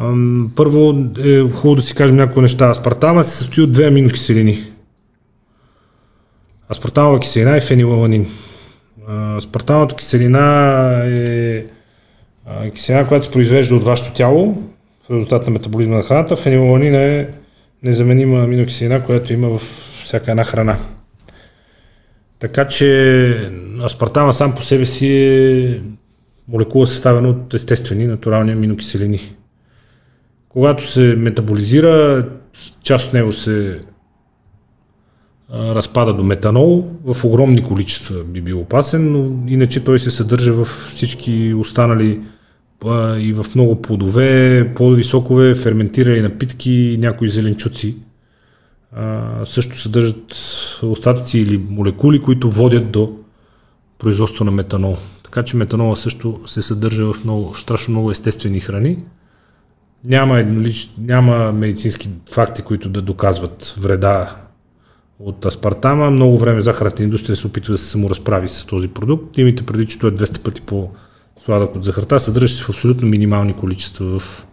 Ам, 0.00 0.50
първо 0.56 0.94
е 1.24 1.40
хубаво 1.52 1.74
да 1.74 1.82
си 1.82 1.94
кажем 1.94 2.16
някои 2.16 2.42
неща. 2.42 2.68
Аспартама 2.68 3.24
се 3.24 3.36
състои 3.36 3.64
от 3.64 3.72
две 3.72 3.84
аминокиселини. 3.86 4.58
Аспартамова 6.70 7.18
киселина 7.20 7.56
и 7.56 7.60
фенилаланин. 7.60 8.26
А, 9.08 9.36
Аспартамовата 9.36 9.96
киселина 9.96 11.02
е 11.06 11.64
а, 12.46 12.70
киселина, 12.70 13.08
която 13.08 13.24
се 13.24 13.30
произвежда 13.30 13.76
от 13.76 13.84
вашето 13.84 14.14
тяло 14.14 14.62
в 15.06 15.10
резултат 15.10 15.46
на 15.46 15.52
метаболизма 15.52 15.96
на 15.96 16.02
храната. 16.02 16.36
Фенилаланин 16.36 16.94
е 16.94 17.28
незаменима 17.82 18.44
аминокиселина, 18.44 19.04
която 19.04 19.32
има 19.32 19.48
в 19.48 19.62
всяка 20.04 20.30
една 20.30 20.44
храна. 20.44 20.78
Така 22.38 22.68
че 22.68 23.50
аспартама 23.84 24.34
сам 24.34 24.54
по 24.54 24.62
себе 24.62 24.86
си 24.86 25.08
е 25.14 25.80
молекула 26.48 26.86
съставена 26.86 27.28
от 27.28 27.54
естествени, 27.54 28.06
натурални 28.06 28.52
аминокиселини. 28.52 29.36
Когато 30.48 30.90
се 30.90 31.00
метаболизира, 31.00 32.26
част 32.82 33.06
от 33.06 33.12
него 33.12 33.32
се 33.32 33.80
разпада 35.54 36.14
до 36.14 36.24
метанол. 36.24 36.90
В 37.04 37.24
огромни 37.24 37.62
количества 37.62 38.24
би 38.24 38.40
бил 38.40 38.60
опасен, 38.60 39.12
но 39.12 39.50
иначе 39.52 39.84
той 39.84 39.98
се 39.98 40.10
съдържа 40.10 40.52
в 40.52 40.64
всички 40.64 41.54
останали 41.54 42.20
а, 42.84 43.18
и 43.18 43.32
в 43.32 43.46
много 43.54 43.82
плодове, 43.82 44.72
плодови 44.76 45.04
сокове, 45.04 45.54
ферментирани 45.54 46.20
напитки, 46.20 46.98
някои 47.00 47.28
зеленчуци. 47.28 47.96
А, 48.92 49.20
също 49.44 49.78
съдържат 49.78 50.36
остатъци 50.82 51.38
или 51.38 51.58
молекули, 51.70 52.22
които 52.22 52.50
водят 52.50 52.90
до 52.90 53.12
производство 53.98 54.44
на 54.44 54.50
метанол. 54.50 54.96
Така 55.24 55.42
че 55.42 55.56
метанола 55.56 55.96
също 55.96 56.40
се 56.46 56.62
съдържа 56.62 57.12
в 57.12 57.24
много, 57.24 57.54
страшно 57.54 57.92
много 57.92 58.10
естествени 58.10 58.60
храни. 58.60 58.98
Няма, 60.04 60.38
еднолич, 60.38 60.90
няма 60.98 61.52
медицински 61.52 62.08
факти, 62.30 62.62
които 62.62 62.88
да 62.88 63.02
доказват 63.02 63.74
вреда 63.78 64.36
от 65.20 65.44
аспартама. 65.44 66.10
Много 66.10 66.38
време 66.38 66.62
захарната 66.62 67.02
индустрия 67.02 67.36
се 67.36 67.46
опитва 67.46 67.72
да 67.72 67.78
се 67.78 67.86
саморазправи 67.86 68.48
с 68.48 68.64
този 68.64 68.88
продукт. 68.88 69.38
Имайте 69.38 69.66
преди, 69.66 69.86
че 69.86 69.98
той 69.98 70.10
е 70.10 70.14
200 70.14 70.38
пъти 70.38 70.60
по-сладък 70.60 71.74
от 71.76 71.84
захарта. 71.84 72.20
Съдържа 72.20 72.54
се 72.54 72.64
в 72.64 72.68
абсолютно 72.68 73.08
минимални 73.08 73.54
количества 73.54 74.18
в 74.18 74.46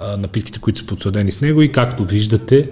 а, 0.00 0.16
напитките, 0.16 0.60
които 0.60 0.78
са 0.78 0.86
подсладени 0.86 1.32
с 1.32 1.40
него 1.40 1.62
и 1.62 1.72
както 1.72 2.04
виждате, 2.04 2.70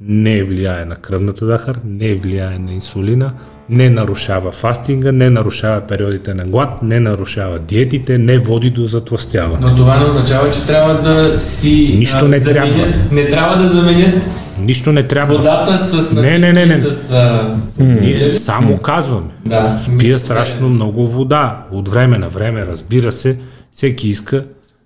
не 0.00 0.42
влияе 0.42 0.84
на 0.84 0.96
кръвната 0.96 1.46
захар, 1.46 1.80
не 1.84 2.14
влияе 2.14 2.58
на 2.58 2.72
инсулина, 2.72 3.32
не 3.68 3.90
нарушава 3.90 4.52
фастинга, 4.52 5.12
не 5.12 5.30
нарушава 5.30 5.80
периодите 5.80 6.34
на 6.34 6.44
глад, 6.44 6.82
не 6.82 7.00
нарушава 7.00 7.58
диетите, 7.58 8.18
не 8.18 8.38
води 8.38 8.70
до 8.70 8.86
затластяване. 8.86 9.66
Но 9.66 9.76
това 9.76 9.98
не 9.98 10.04
означава, 10.04 10.50
че 10.50 10.66
трябва 10.66 10.94
да 10.94 11.38
си 11.38 11.94
Нищо 11.98 12.28
не 12.28 12.38
заменят, 12.38 12.76
трябва. 12.76 13.14
не 13.14 13.28
трябва 13.28 13.62
да 13.62 13.68
заменят 13.68 14.24
Нищо 14.60 14.92
не 14.92 15.02
трябва. 15.02 15.36
Водата 15.36 15.78
с 15.78 16.12
Не, 16.12 16.38
не, 16.38 16.52
не, 16.52 16.66
не. 16.66 16.80
с... 16.80 17.10
А... 17.10 17.56
Ние 17.78 18.34
само 18.34 18.78
казваме. 18.78 19.30
Да. 19.46 19.80
Пия 19.98 20.18
страшно 20.18 20.68
много 20.68 21.08
вода. 21.08 21.64
От 21.72 21.88
време 21.88 22.18
на 22.18 22.28
време, 22.28 22.66
разбира 22.66 23.12
се, 23.12 23.36
всеки 23.72 24.08
иска 24.08 24.44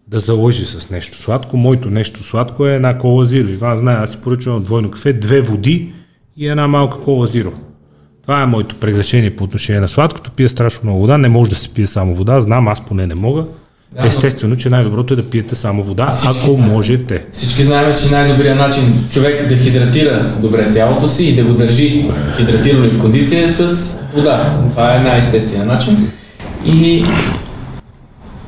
да 0.08 0.20
залъжи 0.20 0.64
с 0.64 0.90
нещо 0.90 1.18
сладко. 1.18 1.56
Моето 1.56 1.90
нещо 1.90 2.22
сладко 2.22 2.66
е 2.66 2.74
една 2.74 2.98
кола 2.98 3.24
зиро. 3.24 3.48
Иван 3.48 3.76
знае, 3.76 3.96
аз 3.96 4.10
си 4.10 4.16
поръчвам 4.16 4.62
двойно 4.62 4.90
кафе, 4.90 5.12
две 5.12 5.40
води 5.40 5.92
и 6.36 6.48
една 6.48 6.68
малка 6.68 7.00
кола 7.00 7.26
зиро. 7.26 7.52
Това 8.22 8.42
е 8.42 8.46
моето 8.46 8.74
прегрешение 8.74 9.36
по 9.36 9.44
отношение 9.44 9.80
на 9.80 9.88
сладкото. 9.88 10.30
Пия 10.30 10.48
страшно 10.48 10.80
много 10.84 11.00
вода. 11.00 11.18
Не 11.18 11.28
може 11.28 11.50
да 11.50 11.56
се 11.56 11.68
пие 11.68 11.86
само 11.86 12.14
вода. 12.14 12.40
Знам, 12.40 12.68
аз 12.68 12.86
поне 12.86 13.06
не 13.06 13.14
мога. 13.14 13.44
Да, 13.92 14.02
но- 14.02 14.08
Естествено, 14.08 14.56
че 14.56 14.70
най-доброто 14.70 15.14
е 15.14 15.16
да 15.16 15.30
пиете 15.30 15.54
само 15.54 15.82
вода, 15.84 16.06
Всички 16.06 16.28
ако 16.42 16.52
знаем. 16.54 16.70
можете. 16.70 17.24
Всички 17.32 17.62
знаем, 17.62 17.94
че 17.96 18.10
най-добрият 18.10 18.58
начин 18.58 19.04
човек 19.10 19.48
да 19.48 19.56
хидратира 19.56 20.32
добре 20.38 20.72
тялото 20.72 21.08
си 21.08 21.24
и 21.24 21.34
да 21.34 21.44
го 21.44 21.52
държи 21.52 22.10
хидратирано 22.36 22.84
и 22.84 22.90
в 22.90 23.00
кондиция 23.00 23.44
е 23.44 23.48
с 23.48 23.92
вода. 24.14 24.54
Това 24.70 24.94
е 24.96 25.00
най-естественият 25.00 25.68
начин. 25.68 26.08
И 26.66 27.04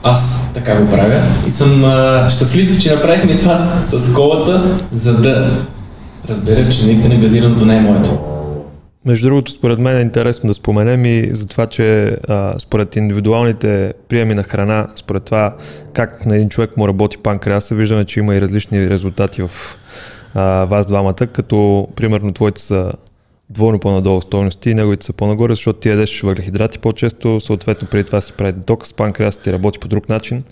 аз 0.02 0.50
така 0.54 0.76
го 0.76 0.88
правя. 0.88 1.20
И 1.46 1.50
съм 1.50 1.84
а, 1.84 2.28
щастлив, 2.28 2.82
че 2.82 2.94
направихме 2.94 3.36
това 3.36 3.56
с 3.88 4.14
колата, 4.14 4.64
за 4.92 5.14
да 5.14 5.50
разбера, 6.28 6.68
че 6.68 6.84
наистина 6.84 7.14
газираното 7.16 7.66
не 7.66 7.76
е 7.76 7.80
моето. 7.80 8.18
Между 9.04 9.28
другото, 9.28 9.52
според 9.52 9.78
мен 9.78 9.96
е 9.96 10.00
интересно 10.00 10.48
да 10.48 10.54
споменем 10.54 11.04
и 11.04 11.30
за 11.32 11.46
това, 11.46 11.66
че 11.66 12.16
а, 12.28 12.58
според 12.58 12.96
индивидуалните 12.96 13.94
приеми 14.08 14.34
на 14.34 14.42
храна, 14.42 14.88
според 14.96 15.24
това 15.24 15.56
как 15.92 16.26
на 16.26 16.36
един 16.36 16.48
човек 16.48 16.76
му 16.76 16.88
работи 16.88 17.18
панкреаса, 17.18 17.74
виждаме, 17.74 18.04
че 18.04 18.20
има 18.20 18.34
и 18.34 18.40
различни 18.40 18.88
резултати 18.90 19.42
в 19.42 19.50
а, 20.34 20.64
вас 20.64 20.86
двамата, 20.86 21.14
като 21.14 21.88
примерно 21.96 22.32
твоите 22.32 22.60
са 22.60 22.92
двойно 23.50 23.78
по-надолу 23.78 24.20
стойности 24.20 24.70
и 24.70 24.74
неговите 24.74 25.06
са 25.06 25.12
по-нагоре, 25.12 25.52
защото 25.52 25.80
ти 25.80 25.88
ядеш 25.88 26.20
въглехидрати 26.20 26.78
по-често, 26.78 27.40
съответно 27.40 27.88
преди 27.90 28.04
това 28.04 28.20
си 28.20 28.32
прави 28.32 28.52
детокс, 28.52 28.92
панкреасът 28.92 29.42
ти 29.42 29.52
работи 29.52 29.78
по 29.78 29.88
друг 29.88 30.08
начин. 30.08 30.44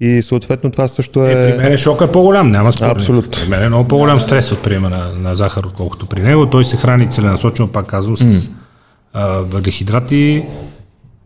И 0.00 0.22
съответно 0.22 0.70
това 0.70 0.88
също 0.88 1.26
е... 1.26 1.32
Е, 1.32 1.56
при 1.56 1.62
мен 1.62 1.78
шока 1.78 2.04
е 2.04 2.12
по-голям, 2.12 2.50
няма 2.50 2.72
спор. 2.72 2.86
Абсолютно. 2.86 3.42
При 3.42 3.48
мен 3.48 3.62
е 3.62 3.68
много 3.68 3.88
по-голям 3.88 4.20
стрес 4.20 4.52
от 4.52 4.62
приема 4.62 4.88
на, 4.88 5.12
на 5.18 5.36
захар, 5.36 5.64
отколкото 5.64 6.06
при 6.06 6.20
него. 6.20 6.46
Той 6.46 6.64
се 6.64 6.76
храни 6.76 7.10
целенасочено, 7.10 7.68
пак 7.68 7.86
казвам, 7.86 8.16
с 8.16 8.50
а, 9.12 9.26
въглехидрати. 9.26 10.44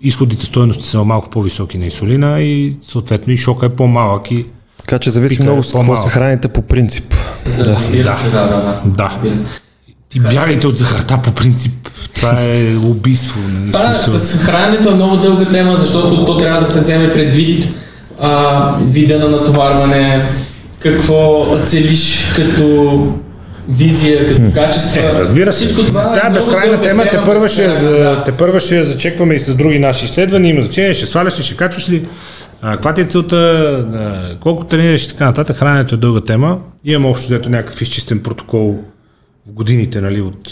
Изходите 0.02 0.46
стоености 0.46 0.86
са 0.86 1.04
малко 1.04 1.30
по-високи 1.30 1.78
на 1.78 1.84
инсулина 1.84 2.40
и 2.40 2.76
съответно 2.82 3.32
и 3.32 3.36
шока 3.36 3.66
е 3.66 3.68
по-малък 3.68 4.30
и 4.30 4.46
Така 4.80 4.98
че 4.98 5.10
зависи 5.10 5.34
Пика 5.34 5.42
е 5.42 5.46
много 5.46 5.64
с 5.64 5.72
какво 5.72 5.96
се 5.96 6.08
храните 6.08 6.48
по 6.48 6.62
принцип. 6.62 7.14
За, 7.46 7.66
разбира 7.66 8.12
се, 8.12 8.30
да, 8.30 8.46
да, 8.46 8.56
да. 8.56 8.80
Да. 8.84 9.32
И 10.14 10.20
бягайте 10.20 10.66
от 10.66 10.76
захарта 10.76 11.20
по 11.24 11.32
принцип. 11.32 11.88
Това 12.14 12.36
е 12.40 12.76
убийство. 12.76 13.40
Това 13.72 13.94
с 13.94 14.38
храненето 14.44 14.90
е 14.90 14.94
много 14.94 15.16
дълга 15.16 15.50
тема, 15.50 15.76
защото 15.76 16.24
то 16.24 16.38
трябва 16.38 16.60
да 16.60 16.66
се 16.66 16.78
вземе 16.78 17.12
предвид 17.12 17.68
а, 18.20 18.74
вида 18.86 19.18
на 19.18 19.28
натоварване, 19.28 20.22
какво 20.78 21.46
целиш 21.64 22.32
като 22.36 23.06
визия, 23.68 24.26
като 24.26 24.42
качество. 24.54 25.00
Е, 25.00 25.12
разбира 25.12 25.52
се. 25.52 25.66
Всичко 25.66 25.84
това 25.84 26.02
е 26.02 26.28
много 26.28 26.34
безкрайна 26.34 26.66
дълга 26.70 26.82
тема. 26.82 27.04
Те 27.10 27.18
първа, 27.24 27.48
ще, 27.48 27.66
безкрайна, 27.66 27.90
за, 27.90 27.98
да. 27.98 28.24
те 28.24 28.32
първа 28.32 28.60
ще 28.60 28.84
зачекваме 28.84 29.34
и 29.34 29.38
с 29.38 29.54
други 29.54 29.78
наши 29.78 30.04
изследвания. 30.04 30.50
Има 30.50 30.62
значение, 30.62 30.94
ще 30.94 31.06
сваляш 31.06 31.38
ли, 31.38 31.42
ще 31.42 31.56
качваш 31.56 31.88
ли, 31.90 32.06
а, 32.62 32.72
каква 32.72 32.94
ти 32.94 33.00
е 33.00 33.04
целта, 33.04 33.36
а, 33.36 34.38
колко 34.40 34.64
тренираш 34.64 35.04
и 35.04 35.08
така 35.08 35.24
нататък. 35.24 35.56
Храненето 35.56 35.94
е 35.94 35.98
дълга 35.98 36.20
тема. 36.20 36.58
Имам 36.84 37.10
общо 37.10 37.26
взето 37.26 37.50
някакъв 37.50 37.82
изчистен 37.82 38.20
протокол 38.20 38.78
в 39.48 39.52
годините, 39.52 40.00
нали, 40.00 40.20
от 40.20 40.50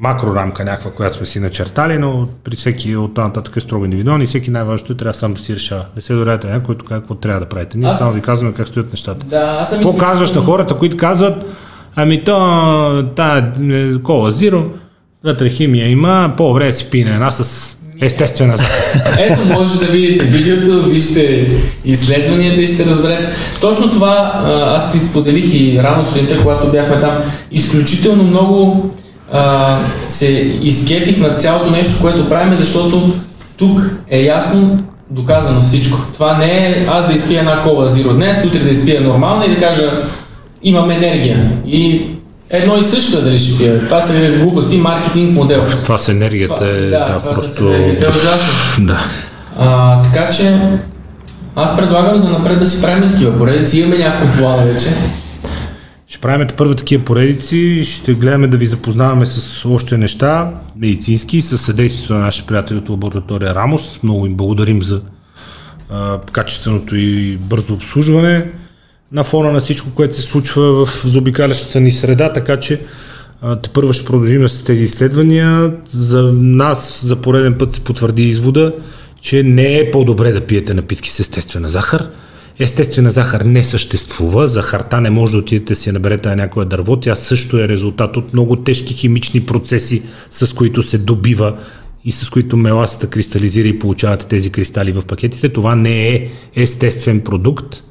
макрорамка 0.00 0.64
някаква, 0.64 0.90
която 0.90 1.16
сме 1.16 1.26
си 1.26 1.40
начертали, 1.40 1.98
но 1.98 2.28
при 2.44 2.56
всеки 2.56 2.96
от 2.96 3.16
нататък 3.16 3.56
е 3.56 3.60
строго 3.60 3.84
индивидуално 3.84 4.22
и 4.24 4.26
всеки 4.26 4.50
най-важното 4.50 4.92
е 4.92 4.96
трябва 4.96 5.14
сам 5.14 5.34
да 5.34 5.40
си 5.40 5.54
решава. 5.54 5.84
Не 5.96 6.02
се 6.02 6.12
доверяйте 6.12 6.46
на 6.46 6.62
който 6.62 6.84
какво 6.84 7.14
трябва 7.14 7.40
да 7.40 7.46
правите. 7.46 7.78
Ние 7.78 7.88
Аз- 7.88 7.98
само 7.98 8.12
ви 8.12 8.22
казваме 8.22 8.54
как 8.54 8.68
стоят 8.68 8.90
нещата. 8.92 9.26
Да, 9.26 9.58
аз 9.60 9.68
съм 9.70 9.78
Какво 9.78 9.90
изключително- 9.92 9.98
казваш 10.02 10.32
на 10.32 10.42
хората, 10.42 10.74
които 10.74 10.96
казват, 10.96 11.44
ами 11.96 12.24
то, 12.24 13.04
та 13.16 13.38
е, 13.62 13.98
кола 13.98 14.30
зиро, 14.30 14.64
вътре 15.24 15.50
химия 15.50 15.88
има, 15.90 16.34
по-добре 16.36 16.66
да 16.66 16.72
си 16.72 16.90
пине 16.90 17.10
една 17.10 17.30
с 17.30 17.76
естествена. 18.00 18.54
Ето, 19.18 19.44
може 19.44 19.78
да 19.78 19.86
видите 19.86 20.24
видеото, 20.24 20.90
вижте 20.90 21.50
изследванията 21.84 22.60
и 22.60 22.66
ще 22.66 22.86
разберете. 22.86 23.28
Точно 23.60 23.90
това 23.90 24.42
аз 24.76 24.92
ти 24.92 24.98
споделих 24.98 25.54
и 25.54 25.80
рано 25.82 26.02
сутринта, 26.02 26.40
когато 26.42 26.70
бяхме 26.70 26.98
там. 26.98 27.18
Изключително 27.52 28.24
много 28.24 28.90
а, 29.32 29.76
се 30.08 30.26
изкефих 30.62 31.18
на 31.18 31.36
цялото 31.36 31.70
нещо, 31.70 32.00
което 32.00 32.28
правим, 32.28 32.54
защото 32.56 33.12
тук 33.56 33.90
е 34.08 34.22
ясно 34.22 34.78
доказано 35.10 35.60
всичко. 35.60 35.98
Това 36.12 36.36
не 36.36 36.68
е 36.68 36.86
аз 36.90 37.06
да 37.06 37.12
изпия 37.12 37.40
една 37.40 37.62
кола 37.62 37.88
зиро 37.88 38.14
днес, 38.14 38.44
утре 38.46 38.58
да 38.58 38.68
изпия 38.68 39.00
нормална 39.00 39.44
и 39.46 39.50
да 39.50 39.56
кажа 39.56 39.90
имам 40.62 40.90
енергия. 40.90 41.52
И 41.66 42.02
едно 42.50 42.76
и 42.76 42.82
също 42.82 43.18
е 43.18 43.22
дали 43.22 43.38
ще 43.38 43.58
пия. 43.58 43.84
Това 43.84 44.00
са 44.00 44.14
глупости, 44.38 44.76
маркетинг 44.76 45.32
модел. 45.32 45.64
Това 45.82 45.98
с 45.98 46.08
енергията 46.08 46.66
е, 46.66 46.80
да, 46.80 46.98
да, 46.98 47.04
това 47.04 47.32
просто... 47.32 47.54
с 47.54 47.60
енергията 47.60 48.06
е 48.06 48.08
ужасно. 48.08 48.86
Да. 48.86 49.00
А, 49.58 50.02
така 50.02 50.28
че 50.28 50.60
аз 51.56 51.76
предлагам 51.76 52.18
за 52.18 52.30
напред 52.30 52.58
да 52.58 52.66
си 52.66 52.82
правим 52.82 53.10
такива 53.10 53.38
поредици. 53.38 53.80
Имаме 53.80 53.98
няколко 53.98 54.36
плана 54.38 54.62
вече. 54.62 54.88
Ще 56.10 56.18
правим 56.18 56.48
първо 56.56 56.74
такива 56.74 57.04
поредици, 57.04 57.84
ще 57.84 58.14
гледаме 58.14 58.46
да 58.46 58.56
ви 58.56 58.66
запознаваме 58.66 59.26
с 59.26 59.68
още 59.68 59.98
неща, 59.98 60.52
медицински, 60.76 61.42
с 61.42 61.58
съдействието 61.58 62.14
на 62.14 62.20
нашите 62.20 62.46
приятели 62.46 62.78
от 62.78 62.88
лаборатория 62.88 63.54
Рамос. 63.54 64.02
Много 64.02 64.26
им 64.26 64.34
благодарим 64.34 64.82
за 64.82 65.00
а, 65.90 66.20
качественото 66.32 66.96
и 66.96 67.36
бързо 67.36 67.74
обслужване 67.74 68.52
на 69.12 69.24
фона 69.24 69.52
на 69.52 69.60
всичко, 69.60 69.90
което 69.94 70.16
се 70.16 70.22
случва 70.22 70.86
в 70.86 71.02
заобикалящата 71.04 71.80
ни 71.80 71.92
среда, 71.92 72.32
така 72.32 72.60
че 72.60 72.80
те 73.62 73.68
първо 73.68 73.92
ще 73.92 74.04
продължим 74.04 74.48
с 74.48 74.64
тези 74.64 74.84
изследвания. 74.84 75.74
За 75.86 76.22
нас 76.32 77.00
за 77.04 77.16
пореден 77.16 77.54
път 77.58 77.74
се 77.74 77.80
потвърди 77.80 78.22
извода, 78.22 78.72
че 79.20 79.42
не 79.42 79.78
е 79.78 79.90
по-добре 79.90 80.32
да 80.32 80.40
пиете 80.46 80.74
напитки 80.74 81.10
с 81.10 81.20
естествена 81.20 81.68
захар. 81.68 82.08
Естествена 82.62 83.10
захар 83.10 83.40
не 83.40 83.64
съществува, 83.64 84.48
захарта 84.48 85.00
не 85.00 85.10
може 85.10 85.32
да 85.32 85.38
отидете 85.38 85.74
си 85.74 85.92
наберете 85.92 86.28
на 86.28 86.36
някое 86.36 86.64
дърво, 86.64 86.96
тя 86.96 87.14
също 87.14 87.58
е 87.58 87.68
резултат 87.68 88.16
от 88.16 88.32
много 88.32 88.56
тежки 88.56 88.94
химични 88.94 89.46
процеси, 89.46 90.02
с 90.30 90.54
които 90.54 90.82
се 90.82 90.98
добива 90.98 91.58
и 92.04 92.12
с 92.12 92.30
които 92.30 92.56
меласата 92.56 93.06
кристализира 93.06 93.68
и 93.68 93.78
получавате 93.78 94.26
тези 94.26 94.50
кристали 94.50 94.92
в 94.92 95.02
пакетите. 95.02 95.48
Това 95.48 95.74
не 95.74 96.08
е 96.08 96.28
естествен 96.56 97.20
продукт, 97.20 97.84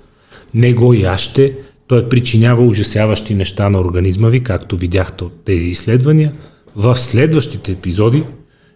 не 0.54 0.74
го 0.74 0.94
яще, 0.94 1.54
той 1.88 2.10
причинява 2.10 2.64
ужасяващи 2.64 3.36
неща 3.36 3.70
на 3.70 3.80
организма 3.80 4.30
ви, 4.30 4.44
както 4.44 4.78
видяхте 4.78 5.24
от 5.24 5.46
тези 5.46 5.68
изследвания. 5.70 6.34
В 6.76 7.00
следващите 7.00 7.72
епизоди 7.72 8.24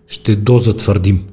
ще 0.07 0.35
дозатвърдим 0.35 1.23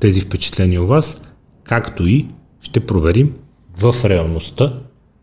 тези 0.00 0.20
впечатления 0.20 0.82
у 0.82 0.86
вас, 0.86 1.20
както 1.64 2.06
и 2.06 2.26
ще 2.60 2.80
проверим 2.80 3.30
в 3.78 3.94
реалността 4.04 4.80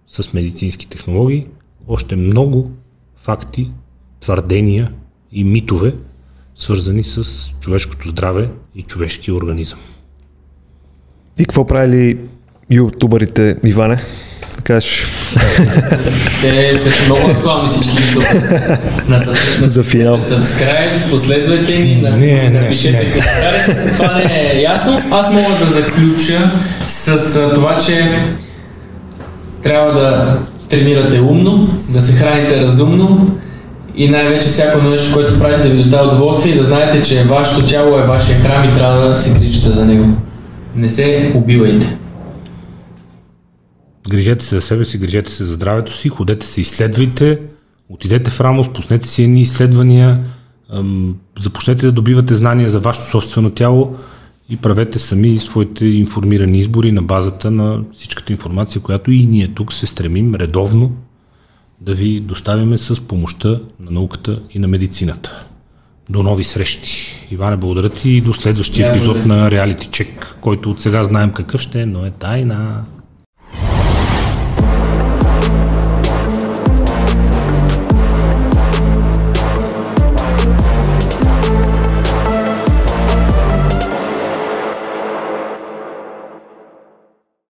с 0.08 0.34
медицински 0.34 0.90
технологии 0.90 1.48
още 1.88 2.16
много 2.16 2.72
факти, 3.16 3.72
твърдения 4.20 4.94
и 5.32 5.44
митове, 5.44 5.96
свързани 6.56 7.04
с 7.04 7.50
човешкото 7.60 8.10
здраве 8.10 8.52
и 8.76 8.82
човешкия 8.82 9.36
организъм. 9.36 9.80
И 11.40 11.46
какво 11.46 11.68
правили 11.68 12.20
ютубърите, 12.70 13.58
Иване? 13.64 13.98
Кажеш 14.72 15.08
Те, 16.42 16.80
те 16.84 16.92
са 16.92 17.06
много 17.06 17.32
актуални 17.32 17.70
всички. 17.70 17.98
За 19.62 19.84
финал. 19.84 20.20
Subscribe, 20.20 21.10
последвайте 21.10 21.80
ни, 21.80 22.02
на, 22.02 22.10
Не, 22.10 22.50
не, 22.50 22.60
напишете 22.60 22.92
не. 22.92 23.10
коментари. 23.10 23.94
Това 23.94 24.16
не 24.16 24.52
е 24.54 24.62
ясно. 24.62 25.02
Аз 25.12 25.34
мога 25.34 25.56
да 25.60 25.66
заключа 25.66 26.52
с 26.88 27.36
а, 27.36 27.54
това, 27.54 27.78
че 27.78 28.20
трябва 29.64 29.94
да 29.94 30.38
тренирате 30.70 31.20
умно, 31.20 31.70
да 31.90 32.02
се 32.02 32.14
храните 32.14 32.62
разумно 32.62 33.38
и 33.96 34.10
най-вече 34.10 34.48
всяко 34.48 34.82
нещо, 34.82 35.14
което 35.14 35.40
правите 35.40 35.64
да 35.64 35.70
ви 35.70 35.78
доставя 35.78 36.08
удоволствие 36.08 36.54
и 36.54 36.58
да 36.58 36.64
знаете, 36.64 37.02
че 37.02 37.24
вашето 37.24 37.66
тяло 37.66 38.00
е 38.00 38.04
вашия 38.04 38.40
храм 38.40 38.70
и 38.70 38.72
трябва 38.72 39.10
да 39.10 39.16
се 39.16 39.40
грижите 39.40 39.72
за 39.72 39.86
него. 39.86 40.06
Не 40.76 40.90
се 40.90 41.32
убивайте. 41.36 41.98
Грижете 44.10 44.46
се 44.46 44.56
за 44.56 44.62
себе 44.62 44.86
си, 44.86 44.98
грижете 44.98 45.32
се 45.32 45.46
за 45.46 45.54
здравето 45.54 45.94
си, 45.94 46.10
ходете 46.10 46.46
се, 46.46 46.62
изследвайте, 46.62 47.40
отидете 47.90 48.32
в 48.32 48.42
Рамос, 48.42 48.74
пуснете 48.74 49.08
си 49.08 49.24
едни 49.24 49.42
изследвания, 49.42 50.20
започнете 51.40 51.86
да 51.86 51.92
добивате 51.92 52.34
знания 52.34 52.70
за 52.70 52.80
вашето 52.80 53.06
собствено 53.06 53.50
тяло 53.50 53.96
и 54.50 54.58
правете 54.58 55.00
сами 55.00 55.40
своите 55.40 55.86
информирани 55.86 56.60
избори 56.60 56.92
на 56.92 57.02
базата 57.02 57.52
на 57.52 57.84
всичката 57.94 58.34
информация, 58.34 58.82
която 58.82 59.12
и 59.12 59.26
ние 59.26 59.48
тук 59.48 59.74
се 59.74 59.86
стремим 59.86 60.36
редовно 60.36 60.92
да 61.82 61.94
ви 61.94 62.20
доставяме 62.20 62.78
с 62.78 63.02
помощта 63.02 63.50
на 63.80 63.92
науката 63.92 64.42
и 64.52 64.60
на 64.60 64.68
медицината. 64.68 65.40
До 66.10 66.24
нови 66.24 66.44
срещи. 66.44 67.28
Иване, 67.32 67.58
благодаря 67.58 67.90
ти 67.90 68.10
и 68.10 68.22
до 68.22 68.34
следващия 68.34 68.90
епизод 68.90 69.26
на 69.26 69.52
Reality 69.52 69.88
Check, 69.88 70.36
който 70.42 70.72
от 70.72 70.82
сега 70.82 71.04
знаем 71.04 71.32
какъв 71.32 71.62
ще 71.62 71.82
е, 71.82 71.86
но 71.86 72.06
е 72.06 72.12
тайна. 72.12 72.84